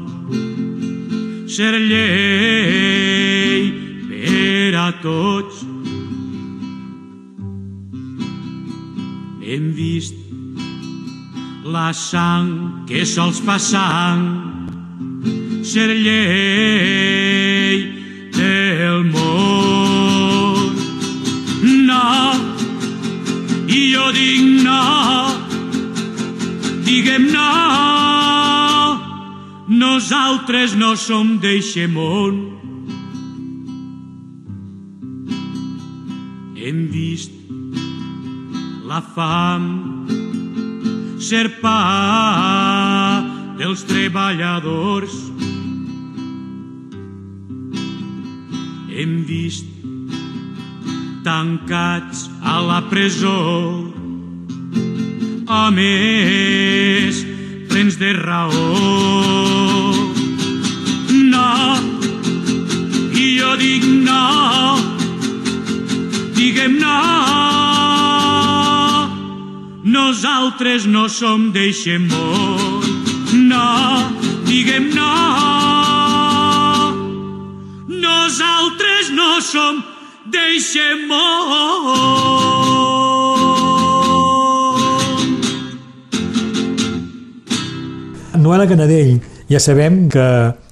[1.46, 3.64] ser llei
[4.08, 5.56] per a tots.
[9.44, 10.16] Hem vist
[11.76, 12.56] la sang
[12.88, 14.24] que sols fa sang
[15.74, 17.01] ser llei
[30.62, 32.36] nosaltres no som d'eixe món.
[36.56, 37.32] Hem vist
[38.86, 39.66] la fam
[41.18, 43.26] ser pa
[43.58, 45.18] dels treballadors.
[48.94, 49.66] Hem vist
[51.26, 53.90] tancats a la presó
[55.50, 57.26] homes
[57.70, 59.31] plens de raó.
[63.62, 64.78] I jo dic no,
[66.36, 66.98] diguem no,
[69.84, 72.82] nosaltres no som d'eixe món.
[73.34, 73.66] No,
[74.48, 75.14] diguem no,
[77.88, 79.84] nosaltres no som
[80.26, 82.32] d'eixe món.
[88.42, 89.22] Noela Canadell,
[89.52, 90.26] ja sabem que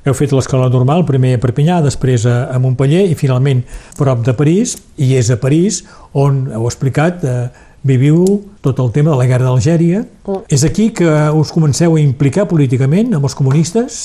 [0.07, 3.65] heu fet l'escola normal, primer a Perpinyà, després a, a Montpellier i finalment
[3.99, 5.81] prop de París, i és a París
[6.17, 8.23] on, heu explicat, eh, viviu
[8.63, 10.03] tot el tema de la guerra d'Algèria.
[10.25, 10.45] Mm.
[10.51, 13.99] És aquí que us comenceu a implicar políticament amb els comunistes?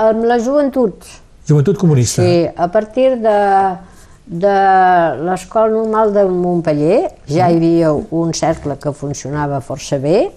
[0.00, 1.08] Amb la joventut,
[1.48, 2.22] Joventut comunista.
[2.22, 3.38] sí, a partir de,
[4.26, 4.56] de
[5.26, 10.30] l'escola normal de Montpellier ja hi havia un cercle que funcionava força bé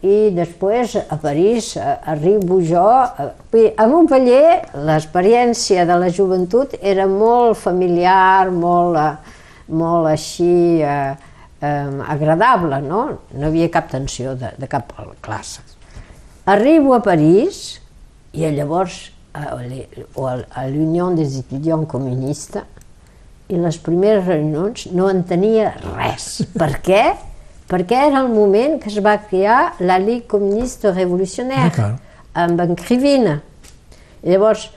[0.00, 2.84] i després a París eh, arribo jo,
[3.52, 9.36] eh, a Montpellier l'experiència de la joventut era molt familiar, molt, eh,
[9.76, 11.12] molt així eh,
[11.60, 13.02] eh, agradable, no?
[13.36, 15.60] No havia cap tensió de, de cap classe.
[16.48, 17.80] Arribo a París
[18.32, 19.52] i llavors a
[20.16, 22.64] o a a l'Unió des Estudiants Comunistes
[23.50, 26.40] i les primeres reunions no entenia res.
[26.56, 27.02] Per què?
[27.70, 31.98] Perquè era el moment que es va crear la Ligue Comunista Revolucionaire D'acord.
[32.34, 33.40] amb en Crivina.
[34.26, 34.70] Llavors,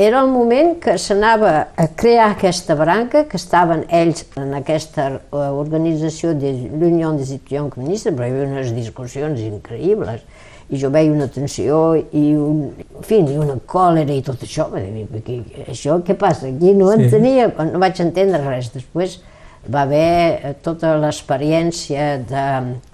[0.00, 5.36] era el moment que s'anava a crear aquesta branca, que estaven ells en aquesta eh,
[5.36, 10.22] organització de l'Unió des Estudiants Comunistes, però hi havia unes discussions increïbles,
[10.70, 14.68] i jo veia una tensió i, un, en fi, i una còlera i tot això.
[14.72, 16.46] "Aquí, això què passa?
[16.46, 17.02] Aquí no Sí.
[17.02, 18.72] entenia, no vaig entendre res.
[18.72, 19.20] Després
[19.68, 22.44] va haver eh, tota l'experiència de,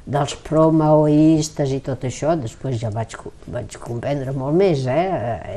[0.06, 3.14] dels pro-maoistes i tot això, després ja vaig,
[3.52, 5.06] vaig comprendre molt més, eh?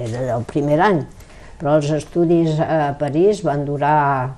[0.05, 1.01] era el primer any.
[1.60, 4.38] Però els estudis a París van durar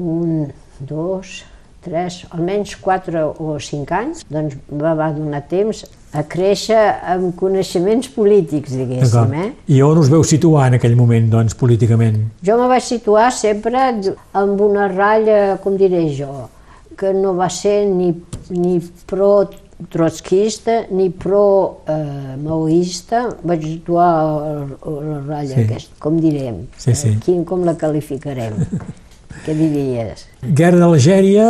[0.00, 0.48] un,
[0.80, 1.42] dos,
[1.84, 5.84] tres, almenys quatre o cinc anys, doncs va, va donar temps
[6.16, 6.78] a créixer
[7.14, 9.34] amb coneixements polítics, diguéssim.
[9.36, 9.48] Eh?
[9.76, 12.22] I on us veu situar en aquell moment, doncs, políticament?
[12.44, 13.82] Jo me vaig situar sempre
[14.32, 16.48] amb una ratlla, com diré jo,
[16.98, 18.14] que no va ser ni,
[18.50, 19.32] ni pro
[19.92, 25.54] trotskista ni pro eh, maoista, vaig situar la, la ratlla Sí.
[25.54, 25.66] sí.
[25.68, 27.12] aquesta, com direm, Sí, sí.
[27.12, 28.56] Eh, quin, com la qualificarem,
[29.44, 30.26] què diries?
[30.42, 31.48] Guerra d'Algèria,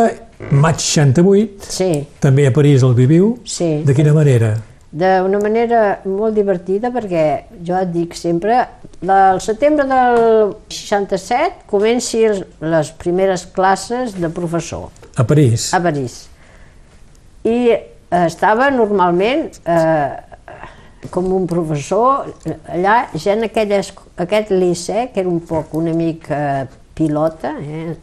[0.50, 1.90] maig 68, Sí,
[2.22, 3.38] també a París el viviu.
[3.44, 3.82] sí.
[3.84, 4.56] De quina manera?
[4.90, 7.24] D'una manera molt divertida perquè
[7.66, 8.62] jo et dic sempre,
[9.04, 12.22] la, el setembre del 67 comenci
[12.64, 15.74] les primeres classes de professor A París.
[15.74, 16.28] a París.
[17.44, 17.82] I eh,
[18.24, 20.16] estava normalment eh,
[21.10, 22.24] com un professor
[22.72, 26.66] allà, ja en aquelles, aquest liceu, que era un poc una mica
[26.98, 27.94] pilota, eh,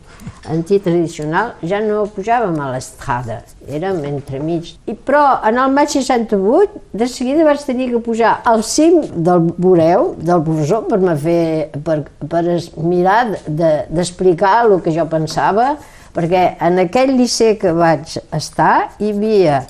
[0.50, 4.72] antitradicional, ja no pujàvem a l'estrada, érem entremig.
[4.88, 9.52] I, però en el maig 68, de seguida vaig tenir que pujar al cim del
[9.58, 11.44] voreu, del professor, per, fer,
[11.84, 12.00] per,
[12.32, 12.44] per
[12.80, 15.76] mirar d'explicar de, el que jo pensava,
[16.16, 19.66] perquè en aquell liceu que vaig estar hi havia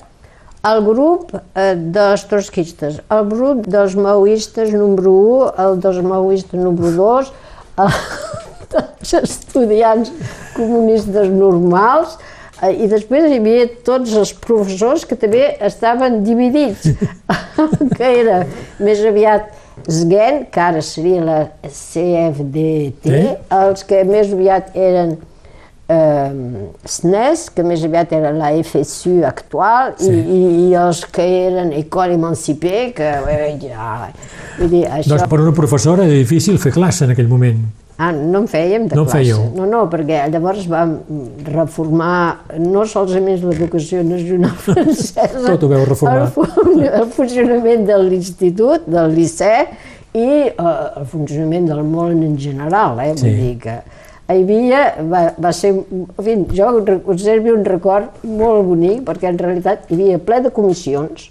[0.66, 6.90] el grup eh, dels trotskistes, el grup dels maoistes número 1, el dels maoistes número
[6.96, 7.32] 2,
[7.84, 7.92] el
[8.72, 10.12] dels estudiants
[10.56, 12.16] comunistes normals,
[12.62, 16.90] eh, i després hi havia tots els professors que també estaven dividits,
[17.98, 18.42] que era
[18.80, 19.52] més aviat
[19.86, 23.24] SGEN, que ara seria la CFDT, Sí.
[23.52, 25.16] els que més aviat eren
[25.88, 26.30] eh,
[26.84, 30.10] SNES, que més aviat era la FSU actual, sí.
[30.10, 34.10] i, i, els que eren École Emancipée, que eh, ja...
[34.58, 35.12] Vull dir, això...
[35.12, 37.60] Doncs per una professora era difícil fer classe en aquell moment.
[37.98, 39.16] Ah, no en fèiem de No classe.
[39.22, 39.38] fèieu?
[39.56, 40.98] No, no, perquè llavors vam
[41.48, 46.26] reformar no solament l'educació nacional francesa, Tot ho veu reformar.
[46.36, 49.70] El, el funcionament de l'institut, del liceu,
[50.16, 53.14] i eh, el funcionament del món en general, eh?
[53.16, 53.30] Sí.
[53.30, 53.78] Vull dir que
[54.26, 54.82] hi havia,
[55.12, 56.68] va, va ser, en fi, jo
[57.06, 61.30] conservo un record molt bonic, perquè en realitat hi havia ple de comissions,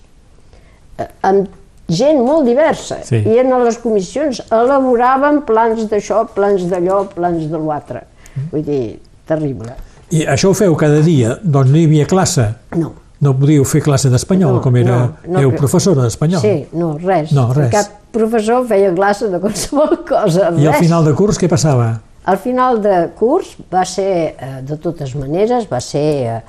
[0.97, 1.49] eh, amb
[1.87, 3.17] gent molt diversa, Sí.
[3.25, 8.03] i en les comissions elaboraven plans d'això, plans d'allò, plans de l'altre.
[8.51, 9.73] Vull dir, terrible.
[10.11, 12.53] I això ho feu cada dia, doncs no hi havia classe.
[12.75, 12.93] No.
[13.21, 14.91] No podíeu fer classe d'espanyol, No, com era...
[14.97, 16.41] no, no, éreu que- professora d'espanyol.
[16.41, 17.31] Sí, no, res.
[17.31, 17.71] No, res.
[17.71, 20.59] Cap professor feia classe de qualsevol cosa, res.
[20.61, 22.01] I al final de curs què passava?
[22.25, 26.41] Al final de curs va ser, eh, de totes maneres, va ser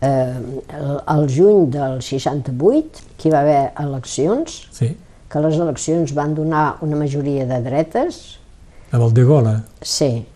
[0.00, 4.96] eh, eh, el, el juny del 68, que hi va haver eleccions, Sí,
[5.28, 8.38] que les eleccions van donar una majoria de dretes,
[8.92, 9.62] amb el de Gola.
[9.82, 10.26] sí,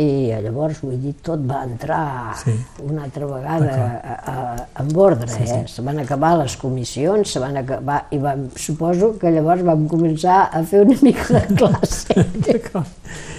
[0.00, 2.52] i llavors, vull dir, tot va entrar Sí.
[2.86, 5.64] una altra vegada a, a, en ordre, sí, eh?
[5.68, 10.48] Se van acabar les comissions, se van acabar, i vam, suposo que llavors vam començar
[10.52, 12.14] a fer una mica de classe.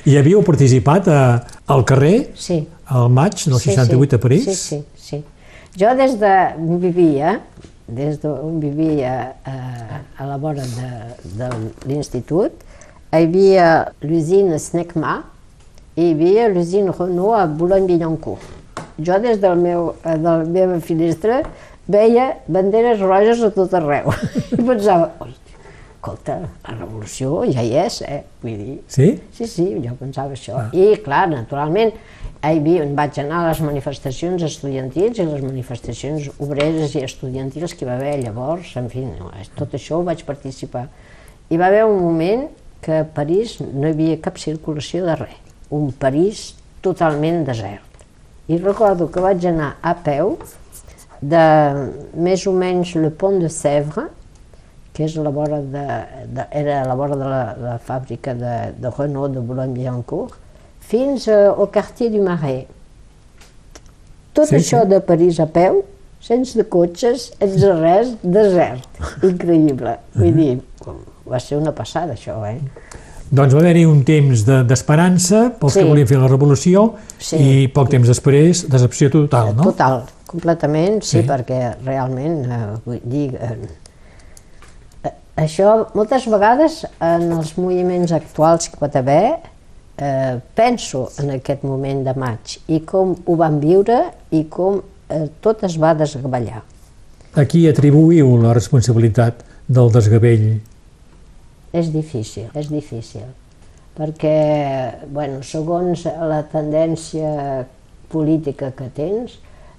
[0.06, 1.22] I havíeu participat a,
[1.68, 2.68] al carrer, Sí.
[2.92, 4.46] al maig del 68 a París?
[4.46, 4.84] Sí, sí, sí.
[5.80, 7.40] Jo des de on vivia,
[7.88, 10.90] des d'on vivia eh, a la vora de,
[11.40, 11.48] de
[11.88, 12.52] l'institut,
[13.12, 13.68] hi havia
[14.04, 15.22] l'usine Snecma
[15.96, 18.44] i hi havia l'usine Renault a Boulogne-Billancourt.
[19.00, 21.40] Jo des del meu, eh, de la meva finestra
[21.88, 24.12] veia banderes roges a tot arreu
[24.58, 25.32] i pensava, oi,
[25.96, 28.24] escolta, la revolució ja hi és, eh?
[28.44, 29.14] Vull dir, Sí?
[29.38, 30.68] Sí, sí, jo pensava això.
[30.76, 31.96] I, clar, naturalment,
[32.42, 37.86] hi havia, vaig anar a les manifestacions estudiantils i les manifestacions obreres i estudiantils que
[37.86, 39.30] hi va haver llavors, en fi, no,
[39.60, 40.88] tot això ho vaig participar.
[41.52, 42.48] Hi va haver un moment
[42.82, 45.38] que a París no hi havia cap circulació de res,
[45.70, 48.02] un París totalment desert.
[48.50, 50.40] I recordo que vaig anar a peu
[51.22, 51.46] de
[52.18, 54.10] més o menys le pont de Sèvres,
[54.92, 55.84] que és la vora de,
[56.36, 60.34] de, era la vora de la, la fàbrica de, de Renault de Boulogne-Billancourt,
[60.92, 62.68] fins eh, al quartier du Marais.
[64.36, 64.90] Tot Sí, això sí.
[64.92, 65.82] de París a peu,
[66.24, 68.86] sense cotxes, sense res, desert.
[69.28, 69.98] Increïble.
[70.16, 70.54] Vull dir,
[71.28, 72.60] va ser una passada això, eh?
[73.32, 75.80] Doncs va haver-hi un temps de- d'esperança de, pels Sí.
[75.80, 77.38] que volien fer la revolució Sí.
[77.38, 79.64] i poc temps després decepció total, no?
[79.64, 81.28] Total, completament, sí, Sí.
[81.28, 83.58] perquè realment, eh, vull dir, eh,
[85.06, 89.40] eh, això moltes vegades en els moviments actuals que pot haver,
[90.02, 94.00] eh, penso en aquest moment de maig i com ho vam viure
[94.34, 96.64] i com eh, tot es va desgavellar.
[97.38, 100.50] A qui atribuïu la responsabilitat del desgavell?
[101.72, 103.30] És difícil, és difícil,
[103.96, 104.36] perquè,
[105.08, 107.62] bueno, segons la tendència
[108.12, 109.38] política que tens,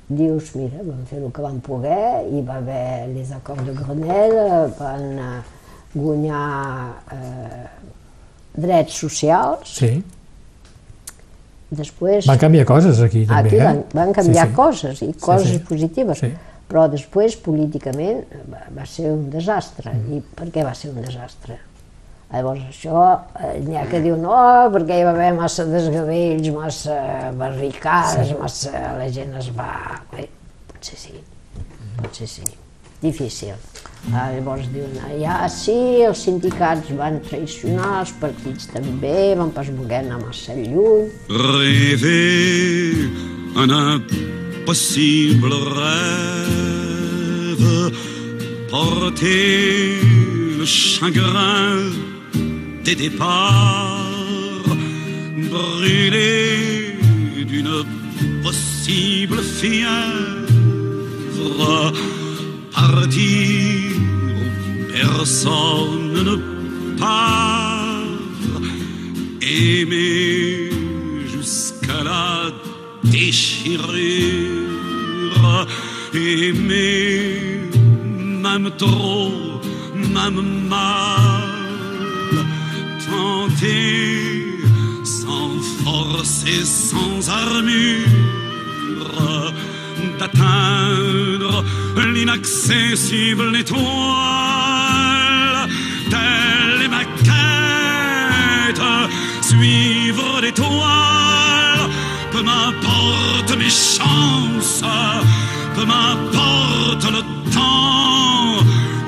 [0.08, 4.46] dius, mira, vam fer el que vam poder, hi va haver les acords de Grenelle,
[4.78, 5.28] van eh,
[5.92, 6.46] guanyar
[7.12, 7.66] eh,
[8.54, 10.02] drets socials, Sí,
[11.72, 12.26] després...
[12.28, 13.64] van canviar coses aquí també, Aquí eh?
[13.64, 14.56] van, van canviar sí, sí.
[14.56, 15.60] coses, i coses sí.
[15.68, 16.32] positives, Sí.
[16.68, 18.22] però després políticament
[18.52, 19.92] va, va ser un desastre.
[19.92, 20.16] Mm.
[20.18, 21.58] I per què va ser un desastre?
[22.32, 23.00] Llavors això,
[23.44, 24.32] eh, n'hi ha que diu no,
[24.72, 26.96] perquè hi va haver massa desgavells, massa
[27.36, 28.38] barricades, sí.
[28.40, 28.72] massa...
[28.96, 29.68] la gent es va...
[30.14, 30.28] Bé,
[30.72, 31.20] potser sí,
[32.00, 32.48] potser sí.
[33.02, 33.54] Difícil.
[34.10, 39.70] Ah, llavors diuen, ah, ja sí, els sindicats van traicionar, els partits també, van pas
[39.70, 43.06] voler anar massa lluny, Rêver
[43.54, 47.76] un impossible rêve,
[48.70, 50.00] porter
[50.58, 51.90] le chagrin
[52.84, 54.76] des départs,
[55.50, 56.96] brûler
[57.44, 57.84] d'une
[58.42, 60.52] possible fièvre,
[65.22, 66.36] personne ne
[66.98, 68.02] part,
[69.40, 70.70] aimer
[71.32, 72.50] jusqu'à la
[73.04, 73.78] déchirure,
[76.12, 77.70] aimer
[78.46, 79.30] même trop,
[79.94, 82.36] même mal,
[83.06, 84.58] tenter
[85.04, 85.52] sans
[85.84, 89.51] force et sans armure
[92.22, 93.80] l'inaccessible étoile.
[96.10, 98.82] Telle est ma quête,
[99.40, 101.88] suivre l'étoile,
[102.30, 104.84] peu m'importe mes chances,
[105.74, 108.58] peu m'importe le temps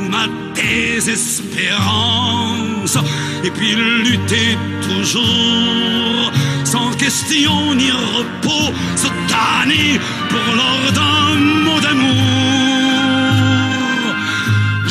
[0.00, 2.98] ou ma désespérance,
[3.44, 4.58] et puis lutter
[4.88, 6.32] toujours
[6.74, 8.68] sans question ni repos,
[9.02, 9.90] se tanner
[10.32, 11.28] pour l'or d'un
[11.66, 12.14] mot d'amour.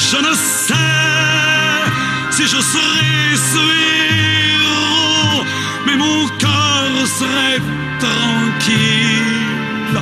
[0.10, 0.34] Je ne
[0.68, 1.02] sais
[2.36, 3.18] si je serai
[3.52, 3.64] ce
[4.60, 5.42] héros,
[5.86, 7.62] mais mon cœur serait
[8.06, 10.00] tranquille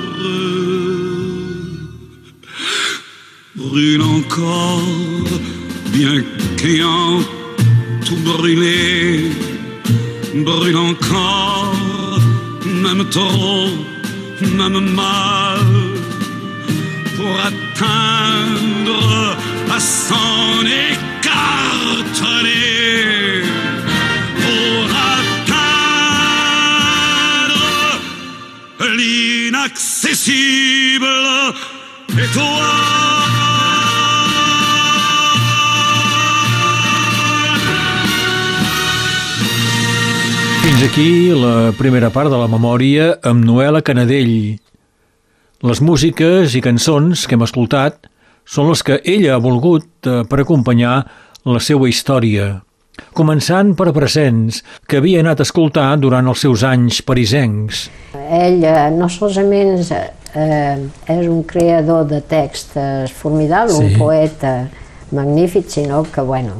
[3.73, 5.25] brûle encore,
[5.87, 6.23] bien
[6.57, 7.21] qu'ayant
[8.05, 9.31] tout brûlé,
[10.35, 12.19] brûle encore,
[12.65, 13.69] même trop,
[14.59, 15.65] même mal,
[17.15, 19.37] pour atteindre
[19.75, 20.61] à s'en
[20.91, 22.61] écarteler,
[24.43, 24.83] pour
[25.17, 25.57] atteindre
[28.99, 31.23] l'inaccessible
[40.83, 44.57] Fins aquí la primera part de la memòria amb Noela Canadell.
[45.63, 48.09] Les músiques i cançons que hem escoltat
[48.43, 50.97] són les que ella ha volgut eh, per acompanyar
[51.47, 52.49] la seva història,
[53.15, 57.85] començant per presents que havia anat a escoltar durant els seus anys parisencs.
[58.19, 60.83] Ell eh, no solament eh,
[61.15, 63.93] és un creador de textos formidable, Sí.
[63.93, 64.67] un poeta
[65.15, 66.59] magnífic, sinó que, bueno,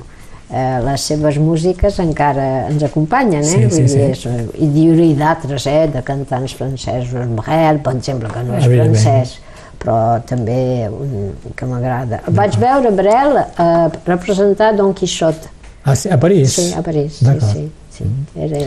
[0.53, 3.69] eh, les seves músiques encara ens acompanyen, eh?
[3.69, 3.99] Sí, sí, sí.
[4.11, 4.23] és,
[4.61, 5.87] I diu-hi d'altres, eh?
[5.93, 9.01] De cantants francesos, Brel, per exemple, que no és Evidentment.
[9.01, 9.39] francès,
[9.83, 9.97] però
[10.29, 12.21] també un, que m'agrada.
[12.31, 15.49] Vaig veure Brel eh, representar Don Quixote,
[15.85, 16.53] Ah, sí, a París?
[16.55, 18.05] sí, a París, sí, sí, sí.
[18.39, 18.59] Era,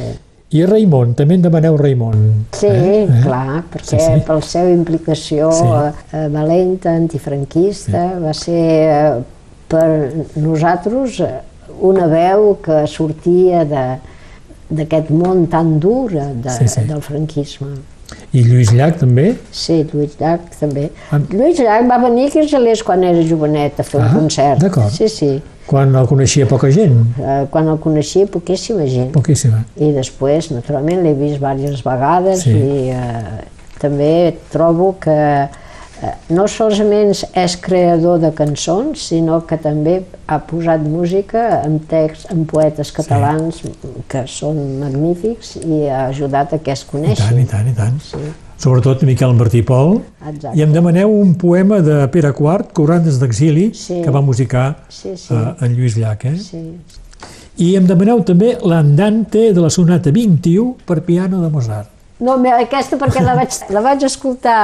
[0.52, 2.20] I Raimon, també en demaneu Raimon.
[2.54, 3.06] Sí, eh?
[3.24, 5.64] clar, perquè Sí, sí, per la seva implicació Sí.
[5.64, 6.16] sí.
[6.18, 8.20] eh, valenta, antifranquista, sí.
[8.22, 9.22] va ser eh,
[9.66, 9.88] per
[10.36, 11.32] nosaltres eh,
[11.80, 13.64] una veu que sortia
[14.70, 16.84] d'aquest món tan dur eh, de, Sí, sí.
[16.88, 17.74] del franquisme.
[18.32, 19.32] I Lluís Llach també?
[19.50, 20.90] Sí, Lluís Llach també.
[21.10, 21.18] Ah.
[21.30, 24.60] Lluís Llach va venir aquí a Gelers quan era jovenet a fer Ah, un concert.
[24.62, 24.90] d'acord.
[24.94, 25.42] Sí, sí.
[25.66, 26.94] Quan el coneixia poca gent?
[27.18, 29.10] Eh, quan el coneixia poquíssima gent.
[29.12, 29.64] Poquíssima.
[29.82, 32.50] I després, naturalment, l'he vist diverses vegades Sí.
[32.54, 33.42] i eh,
[33.80, 35.48] també trobo que
[36.30, 42.44] no solament és creador de cançons, sinó que també ha posat música en texts, en
[42.46, 43.62] poetes catalans
[44.08, 47.40] que són magnífics i ha ajudat a que es I tant, coneixin.
[47.40, 47.96] i tant, i tant.
[48.02, 48.20] Sí.
[48.58, 49.98] Sobretot Miquel Martí Pol.
[50.26, 50.54] Exacte.
[50.58, 54.00] I em demaneu un poema de Pere IV, Cobrandes d'exili, Sí.
[54.02, 55.34] que va musicar Sí, sí.
[55.34, 56.24] eh, en Lluís Llach.
[56.24, 56.36] Eh?
[56.38, 56.62] Sí.
[57.58, 61.88] I em demaneu també l'andante de la sonata 21 per piano de Mozart.
[62.24, 64.60] No, aquesta perquè la vaig, la vaig escoltar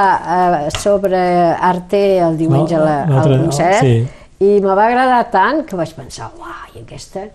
[0.65, 1.19] eh, sobre
[1.53, 4.07] Arte el diumenge No, la- al concert sí.
[4.41, 7.27] i me va agradar tant que vaig pensar, uai, aquesta,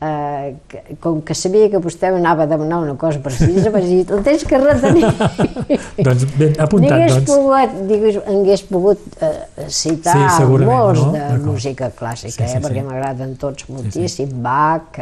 [0.00, 4.00] eh, que, com que sabia que vostè m'anava a demanar una cosa precisa, vaig dir,
[4.16, 5.12] el tens que retenir.
[6.08, 7.30] Doncs ben apuntat, N'hagués doncs.
[7.30, 11.12] pogut, digués, hagués pogut eh, citar Sí, molts no?
[11.12, 12.88] de música clàssica, Sí, sí, eh, perquè sí.
[12.88, 15.00] m'agraden tots moltíssim, Bach,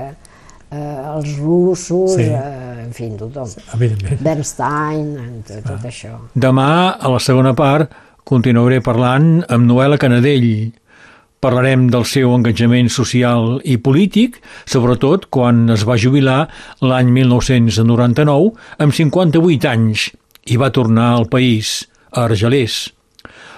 [0.75, 2.23] eh, els russos, Sí.
[2.29, 3.49] eh, en fi, tothom.
[3.75, 4.21] Evidentment.
[4.27, 6.17] Bernstein, tot, tot això.
[6.35, 6.69] Demà,
[6.99, 7.93] a la segona part,
[8.25, 10.73] continuaré parlant amb Noela Canadell.
[11.45, 16.47] Parlarem del seu engajament social i polític, sobretot quan es va jubilar
[16.81, 20.07] l'any 1999 amb 58 anys
[20.49, 22.93] i va tornar al país, a Argelers.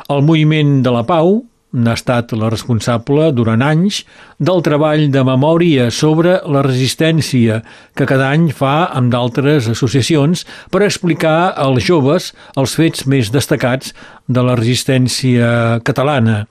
[0.09, 1.45] El moviment de la pau
[1.77, 4.01] n'ha estat la responsable durant anys
[4.41, 7.61] del treball de memòria sobre la resistència
[7.97, 13.93] que cada any fa amb d'altres associacions per explicar als joves els fets més destacats
[14.27, 16.47] de la resistència catalana.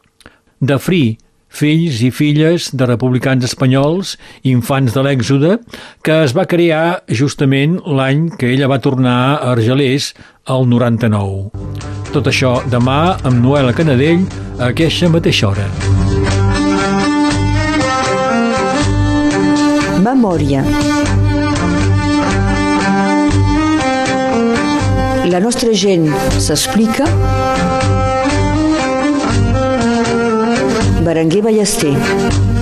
[0.62, 1.18] de Free,
[1.56, 5.60] fills i filles de republicans espanyols, infants de l'èxode,
[6.04, 10.12] que es va crear justament l'any que ella va tornar a Argelers,
[10.52, 11.50] el 99.
[12.14, 14.28] Tot això demà amb Noela Canadell
[14.60, 15.70] a aquesta mateixa hora.
[20.06, 20.62] Memòria.
[25.32, 26.06] La nostra gent
[26.38, 27.10] s'explica.
[31.06, 32.55] Berenguer Ballester.